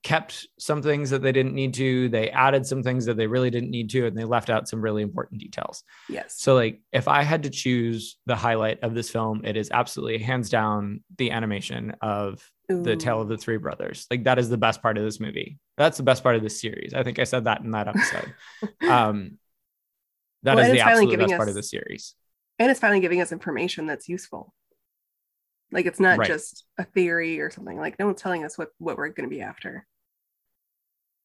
kept 0.04 0.46
some 0.58 0.80
things 0.80 1.10
that 1.10 1.22
they 1.22 1.32
didn't 1.32 1.54
need 1.54 1.74
to 1.74 2.08
they 2.08 2.30
added 2.30 2.64
some 2.64 2.82
things 2.82 3.06
that 3.06 3.16
they 3.16 3.26
really 3.26 3.50
didn't 3.50 3.70
need 3.70 3.90
to 3.90 4.06
and 4.06 4.16
they 4.16 4.24
left 4.24 4.48
out 4.48 4.68
some 4.68 4.80
really 4.80 5.02
important 5.02 5.40
details 5.40 5.82
yes. 6.08 6.36
So, 6.38 6.54
like, 6.54 6.80
if 6.92 7.08
I 7.08 7.22
had 7.22 7.42
to 7.42 7.50
choose 7.50 8.16
the 8.26 8.36
highlight 8.36 8.82
of 8.84 8.94
this 8.94 9.10
film, 9.10 9.44
it 9.44 9.56
is 9.56 9.70
absolutely 9.72 10.18
hands 10.18 10.50
down 10.50 11.02
the 11.16 11.32
animation 11.32 11.96
of 12.00 12.48
the 12.68 12.96
Tale 12.96 13.20
of 13.22 13.28
the 13.28 13.36
Three 13.38 13.56
Brothers. 13.56 14.06
Like, 14.10 14.24
that 14.24 14.38
is 14.38 14.48
the 14.48 14.58
best 14.58 14.82
part 14.82 14.98
of 14.98 15.04
this 15.04 15.18
movie. 15.20 15.58
That's 15.76 15.96
the 15.96 16.02
best 16.02 16.22
part 16.22 16.36
of 16.36 16.42
this 16.42 16.60
series. 16.60 16.92
I 16.94 17.02
think 17.02 17.18
I 17.18 17.24
said 17.24 17.44
that 17.44 17.62
in 17.62 17.70
that 17.72 17.88
episode. 17.88 18.34
um, 18.88 19.38
that 20.44 20.56
Well, 20.56 20.64
is 20.66 20.72
the 20.72 20.80
absolute 20.80 21.18
best 21.18 21.30
part 21.30 21.42
us- 21.42 21.48
of 21.48 21.54
the 21.54 21.62
series. 21.62 22.14
and 22.58 22.70
it's 22.70 22.78
finally 22.80 23.00
giving 23.00 23.20
us 23.20 23.32
information 23.32 23.86
that's 23.86 24.08
useful 24.08 24.54
like 25.70 25.86
it's 25.86 26.00
not 26.00 26.18
Right. 26.18 26.28
just 26.28 26.64
a 26.78 26.84
theory 26.84 27.40
or 27.40 27.50
something. 27.50 27.78
Like 27.78 27.98
no 27.98 28.06
one's 28.06 28.20
telling 28.22 28.44
us 28.44 28.56
what 28.56 28.68
what 28.78 28.96
we're 28.96 29.08
going 29.08 29.28
to 29.28 29.34
be 29.34 29.42
after. 29.42 29.86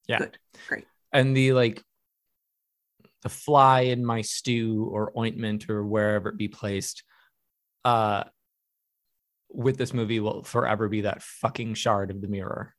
Yeah. 0.08 0.20
good. 0.20 0.38
Great. 0.68 0.86
And 1.12 1.36
the 1.36 1.54
like, 1.54 1.82
the 3.22 3.30
fly 3.30 3.82
in 3.82 4.06
my 4.06 4.22
stew 4.22 4.90
or 4.92 5.14
ointment 5.18 5.70
or 5.70 5.86
wherever 5.86 6.30
it 6.30 6.38
be 6.38 6.50
placed, 6.50 7.04
uh, 7.86 8.24
with 9.50 9.78
this 9.78 9.94
movie 9.94 10.20
will 10.20 10.44
forever 10.44 10.90
be 10.90 11.02
that 11.02 11.22
fucking 11.22 11.76
shard 11.76 12.10
of 12.12 12.22
the 12.22 12.28
mirror. 12.28 12.74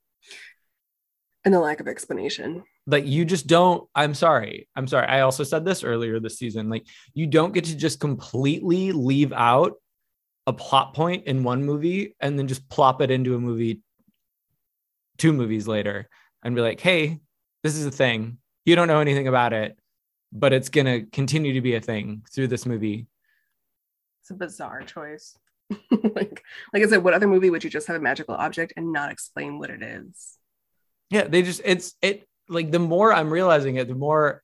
and 1.45 1.53
the 1.53 1.59
lack 1.59 1.79
of 1.79 1.87
explanation. 1.87 2.63
Like 2.87 3.05
you 3.07 3.23
just 3.25 3.47
don't 3.47 3.87
i'm 3.95 4.13
sorry. 4.13 4.67
I'm 4.75 4.87
sorry. 4.87 5.07
I 5.07 5.21
also 5.21 5.43
said 5.43 5.65
this 5.65 5.83
earlier 5.83 6.19
this 6.19 6.37
season. 6.37 6.69
Like 6.69 6.85
you 7.13 7.25
don't 7.27 7.53
get 7.53 7.63
to 7.65 7.75
just 7.75 7.99
completely 7.99 8.91
leave 8.91 9.31
out 9.33 9.73
a 10.47 10.53
plot 10.53 10.93
point 10.93 11.25
in 11.25 11.43
one 11.43 11.63
movie 11.63 12.15
and 12.19 12.37
then 12.37 12.47
just 12.47 12.69
plop 12.69 13.01
it 13.01 13.11
into 13.11 13.35
a 13.35 13.39
movie 13.39 13.81
two 15.17 15.33
movies 15.33 15.67
later 15.67 16.07
and 16.43 16.55
be 16.55 16.61
like 16.61 16.79
hey 16.79 17.19
this 17.63 17.75
is 17.75 17.85
a 17.85 17.91
thing. 17.91 18.37
You 18.63 18.75
don't 18.75 18.87
know 18.87 18.99
anything 18.99 19.27
about 19.27 19.53
it 19.53 19.77
but 20.31 20.53
it's 20.53 20.69
going 20.69 20.85
to 20.85 21.09
continue 21.11 21.53
to 21.53 21.61
be 21.61 21.75
a 21.75 21.81
thing 21.81 22.21
through 22.31 22.47
this 22.47 22.65
movie. 22.65 23.07
It's 24.21 24.31
a 24.31 24.35
bizarre 24.35 24.81
choice. 24.81 25.37
Like 25.91 26.43
like 26.73 26.83
i 26.83 26.87
said 26.87 27.03
what 27.03 27.13
other 27.15 27.27
movie 27.27 27.49
would 27.49 27.63
you 27.63 27.69
just 27.69 27.87
have 27.87 27.95
a 27.95 27.99
magical 27.99 28.35
object 28.35 28.73
and 28.77 28.93
not 28.93 29.11
explain 29.11 29.57
what 29.57 29.71
it 29.71 29.81
is? 29.81 30.37
Yeah 31.09 31.27
they 31.27 31.41
just 31.41 31.61
it's 31.65 31.95
it 32.01 32.27
like 32.47 32.71
the 32.71 32.79
more 32.79 33.11
i'm 33.11 33.33
realizing 33.33 33.75
it 33.77 33.87
the 33.87 33.95
more 33.95 34.43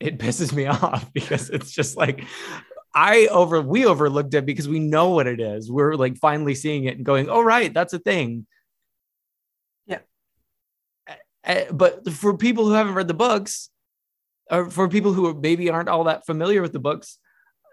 it 0.00 0.18
pisses 0.24 0.52
me 0.52 0.66
off 0.66 1.12
because 1.12 1.50
it's 1.50 1.70
just 1.70 1.96
like 1.96 2.24
i 2.94 3.26
over 3.28 3.60
we 3.60 3.86
overlooked 3.86 4.34
it 4.34 4.46
because 4.46 4.68
we 4.68 4.78
know 4.78 5.10
what 5.10 5.26
it 5.26 5.40
is. 5.40 5.70
We're 5.70 5.94
like 5.94 6.16
finally 6.16 6.54
seeing 6.54 6.84
it 6.84 6.96
and 6.96 7.04
going 7.04 7.28
oh 7.28 7.42
right 7.42 7.72
that's 7.72 7.92
a 7.92 7.98
thing. 7.98 8.46
Yeah. 9.86 10.00
But 11.72 12.10
for 12.12 12.36
people 12.36 12.66
who 12.66 12.72
haven't 12.72 12.94
read 12.94 13.08
the 13.08 13.14
books 13.14 13.70
or 14.50 14.70
for 14.70 14.88
people 14.88 15.12
who 15.12 15.32
maybe 15.34 15.70
aren't 15.70 15.88
all 15.88 16.04
that 16.04 16.26
familiar 16.26 16.62
with 16.62 16.72
the 16.72 16.78
books 16.78 17.18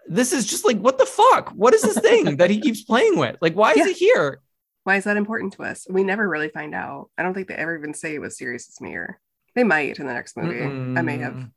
this 0.08 0.32
is 0.32 0.46
just 0.46 0.64
like 0.64 0.78
what 0.78 0.98
the 0.98 1.06
fuck? 1.06 1.50
What 1.50 1.74
is 1.74 1.82
this 1.82 1.98
thing 1.98 2.36
that 2.38 2.50
he 2.50 2.60
keeps 2.60 2.82
playing 2.82 3.18
with? 3.18 3.36
Like 3.40 3.54
why 3.54 3.72
is 3.72 3.86
it 3.86 3.96
here? 3.96 4.40
Why 4.84 4.96
is 4.96 5.04
that 5.04 5.16
important 5.16 5.52
to 5.54 5.62
us? 5.62 5.86
We 5.88 6.02
never 6.02 6.28
really 6.28 6.48
find 6.48 6.74
out. 6.74 7.10
I 7.18 7.22
don't 7.22 7.34
think 7.34 7.48
they 7.48 7.54
ever 7.54 7.76
even 7.76 7.94
say 7.94 8.14
it 8.14 8.20
was 8.20 8.36
sirius's 8.38 8.80
mirror. 8.80 9.20
They 9.54 9.64
might 9.64 9.98
in 9.98 10.06
the 10.06 10.14
next 10.14 10.36
movie. 10.36 10.62
I 10.62 11.02
may 11.02 11.18
have. 11.18 11.48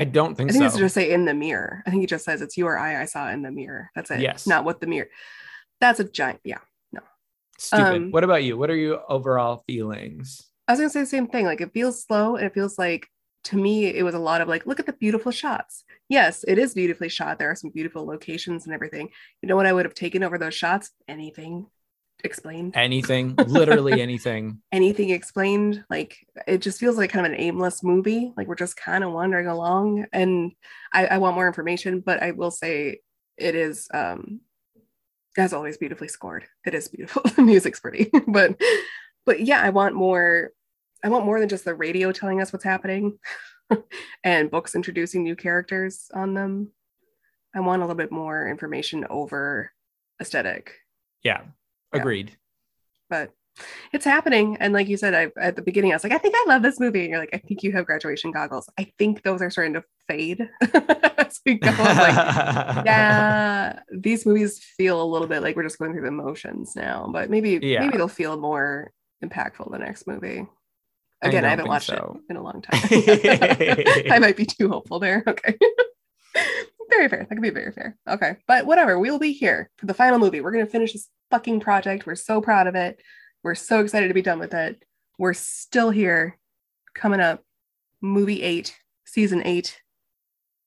I 0.00 0.04
don't 0.04 0.34
think 0.34 0.48
I 0.48 0.52
think 0.54 0.62
so. 0.62 0.66
it's 0.68 0.76
just 0.78 0.94
say 0.94 1.12
in 1.12 1.26
the 1.26 1.34
mirror. 1.34 1.82
I 1.86 1.90
think 1.90 2.00
he 2.00 2.06
just 2.06 2.24
says 2.24 2.40
it's 2.40 2.56
your 2.56 2.78
eye 2.78 3.02
I 3.02 3.04
saw 3.04 3.28
in 3.28 3.42
the 3.42 3.50
mirror. 3.50 3.90
That's 3.94 4.10
it. 4.10 4.20
Yes. 4.20 4.46
Not 4.46 4.64
what 4.64 4.80
the 4.80 4.86
mirror. 4.86 5.08
That's 5.78 6.00
a 6.00 6.04
giant. 6.04 6.40
Yeah. 6.42 6.60
No. 6.90 7.02
Stupid. 7.58 7.84
um, 7.84 8.10
what 8.10 8.24
about 8.24 8.42
you? 8.42 8.56
What 8.56 8.70
are 8.70 8.76
your 8.76 9.02
overall 9.12 9.62
feelings? 9.66 10.42
I 10.66 10.72
was 10.72 10.80
gonna 10.80 10.88
say 10.88 11.00
the 11.00 11.06
same 11.06 11.26
thing. 11.26 11.44
Like 11.44 11.60
it 11.60 11.74
feels 11.74 12.02
slow 12.02 12.36
and 12.36 12.46
it 12.46 12.54
feels 12.54 12.78
like 12.78 13.08
to 13.44 13.56
me 13.56 13.88
it 13.88 14.02
was 14.02 14.14
a 14.14 14.18
lot 14.18 14.40
of 14.40 14.48
like, 14.48 14.64
look 14.64 14.80
at 14.80 14.86
the 14.86 14.94
beautiful 14.94 15.32
shots. 15.32 15.84
Yes, 16.08 16.46
it 16.48 16.58
is 16.58 16.72
beautifully 16.72 17.10
shot. 17.10 17.38
There 17.38 17.50
are 17.50 17.54
some 17.54 17.70
beautiful 17.70 18.06
locations 18.06 18.64
and 18.64 18.72
everything. 18.72 19.10
You 19.42 19.50
know 19.50 19.56
what 19.56 19.66
I 19.66 19.72
would 19.74 19.84
have 19.84 19.94
taken 19.94 20.22
over 20.22 20.38
those 20.38 20.54
shots? 20.54 20.92
Anything 21.08 21.66
explained. 22.24 22.76
Anything, 22.76 23.34
literally 23.46 24.00
anything. 24.02 24.60
Anything 24.72 25.10
explained. 25.10 25.84
Like 25.90 26.26
it 26.46 26.58
just 26.58 26.78
feels 26.80 26.96
like 26.96 27.10
kind 27.10 27.26
of 27.26 27.32
an 27.32 27.40
aimless 27.40 27.82
movie. 27.82 28.32
Like 28.36 28.46
we're 28.46 28.54
just 28.54 28.76
kind 28.76 29.04
of 29.04 29.12
wandering 29.12 29.46
along. 29.46 30.06
And 30.12 30.52
I, 30.92 31.06
I 31.06 31.18
want 31.18 31.34
more 31.34 31.46
information, 31.46 32.00
but 32.00 32.22
I 32.22 32.32
will 32.32 32.50
say 32.50 33.00
it 33.36 33.54
is 33.54 33.88
um 33.94 34.40
as 35.38 35.52
always 35.52 35.78
beautifully 35.78 36.08
scored. 36.08 36.44
It 36.66 36.74
is 36.74 36.88
beautiful. 36.88 37.22
the 37.36 37.42
music's 37.42 37.80
pretty. 37.80 38.10
but 38.26 38.60
but 39.26 39.40
yeah, 39.40 39.62
I 39.62 39.70
want 39.70 39.94
more 39.94 40.52
I 41.04 41.08
want 41.08 41.24
more 41.24 41.40
than 41.40 41.48
just 41.48 41.64
the 41.64 41.74
radio 41.74 42.12
telling 42.12 42.40
us 42.40 42.52
what's 42.52 42.64
happening 42.64 43.18
and 44.24 44.50
books 44.50 44.74
introducing 44.74 45.22
new 45.22 45.36
characters 45.36 46.10
on 46.14 46.34
them. 46.34 46.72
I 47.54 47.60
want 47.60 47.82
a 47.82 47.84
little 47.84 47.96
bit 47.96 48.12
more 48.12 48.46
information 48.48 49.06
over 49.10 49.72
aesthetic, 50.20 50.74
Yeah, 51.22 51.42
Yeah. 51.94 52.00
agreed. 52.00 52.36
but 53.08 53.32
it's 53.92 54.04
happening. 54.04 54.56
And 54.60 54.72
like 54.72 54.88
you 54.88 54.96
said, 54.96 55.12
I 55.12 55.30
at 55.38 55.56
the 55.56 55.62
beginning, 55.62 55.92
I 55.92 55.96
was 55.96 56.04
like, 56.04 56.12
I 56.12 56.18
think 56.18 56.34
I 56.36 56.44
love 56.48 56.62
this 56.62 56.78
movie. 56.80 57.00
And 57.00 57.10
you're 57.10 57.18
like, 57.18 57.30
I 57.34 57.38
think 57.38 57.62
you 57.62 57.72
have 57.72 57.84
graduation 57.84 58.30
goggles. 58.30 58.70
I 58.78 58.90
think 58.96 59.22
those 59.22 59.42
are 59.42 59.50
starting 59.50 59.74
to 59.74 59.84
fade 60.08 60.48
as 61.18 61.40
we 61.44 61.54
go. 61.56 61.68
Like, 61.70 61.76
yeah, 62.86 63.80
these 63.92 64.24
movies 64.24 64.64
feel 64.76 65.02
a 65.02 65.04
little 65.04 65.26
bit 65.26 65.42
like 65.42 65.56
we're 65.56 65.64
just 65.64 65.78
going 65.78 65.92
through 65.92 66.04
the 66.04 66.10
motions 66.12 66.74
now, 66.76 67.08
but 67.12 67.28
maybe 67.28 67.58
Yeah. 67.60 67.80
maybe 67.80 67.96
they'll 67.98 68.08
feel 68.08 68.38
more 68.38 68.92
impactful 69.22 69.70
the 69.70 69.78
next 69.78 70.06
movie. 70.06 70.46
Again, 71.22 71.44
I, 71.44 71.48
don't 71.48 71.50
haven't 71.50 71.68
watched 71.68 71.88
so. 71.88 72.20
it 72.28 72.30
in 72.30 72.36
a 72.36 72.42
long 72.42 72.62
time. 72.62 72.80
I 74.10 74.18
might 74.20 74.36
be 74.36 74.46
too 74.46 74.68
hopeful 74.70 75.00
there. 75.00 75.22
Okay. 75.26 75.58
very 76.88 77.08
fair. 77.08 77.20
That 77.20 77.28
could 77.34 77.42
be 77.42 77.50
very 77.50 77.72
fair. 77.72 77.98
Okay. 78.08 78.36
But 78.48 78.64
whatever. 78.64 78.98
We'll 78.98 79.18
be 79.18 79.32
here 79.32 79.70
for 79.76 79.86
the 79.86 79.92
final 79.94 80.18
movie. 80.18 80.40
We're 80.40 80.52
going 80.52 80.64
to 80.64 80.70
finish 80.70 80.92
this 80.94 81.08
fucking 81.30 81.60
project. 81.60 82.06
We're 82.06 82.14
so 82.14 82.40
proud 82.40 82.66
of 82.66 82.74
it. 82.74 83.00
We're 83.42 83.54
so 83.54 83.80
excited 83.80 84.08
to 84.08 84.14
be 84.14 84.22
done 84.22 84.38
with 84.38 84.54
it. 84.54 84.84
We're 85.18 85.34
still 85.34 85.90
here. 85.90 86.38
Coming 86.94 87.20
up, 87.20 87.44
movie 88.00 88.42
eight, 88.42 88.76
season 89.04 89.42
eight, 89.44 89.80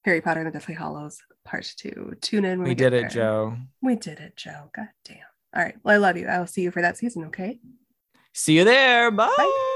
Harry 0.06 0.22
Potter 0.22 0.40
and 0.40 0.48
the 0.48 0.52
Deathly 0.52 0.76
Hallows, 0.76 1.20
part 1.44 1.70
two. 1.78 2.16
Tune 2.22 2.46
in. 2.46 2.60
when 2.60 2.70
we 2.70 2.76
did 2.76 2.94
it, 2.94 3.02
there. 3.02 3.10
Joe. 3.10 3.58
We 3.82 3.96
did 3.98 4.20
it, 4.20 4.38
Joe. 4.38 4.70
God 4.74 4.88
damn. 5.04 5.18
All 5.54 5.62
right. 5.62 5.76
Well, 5.84 5.96
I 5.96 5.98
love 5.98 6.18
you. 6.18 6.28
I 6.28 6.40
will 6.40 6.48
see 6.48 6.62
you 6.62 6.72
for 6.72 6.82
that 6.82 6.98
season. 6.98 7.26
Okay. 7.26 7.60
See 8.34 8.58
you 8.58 8.64
there. 8.64 9.12
Bye. 9.12 9.34
Bye. 9.38 9.70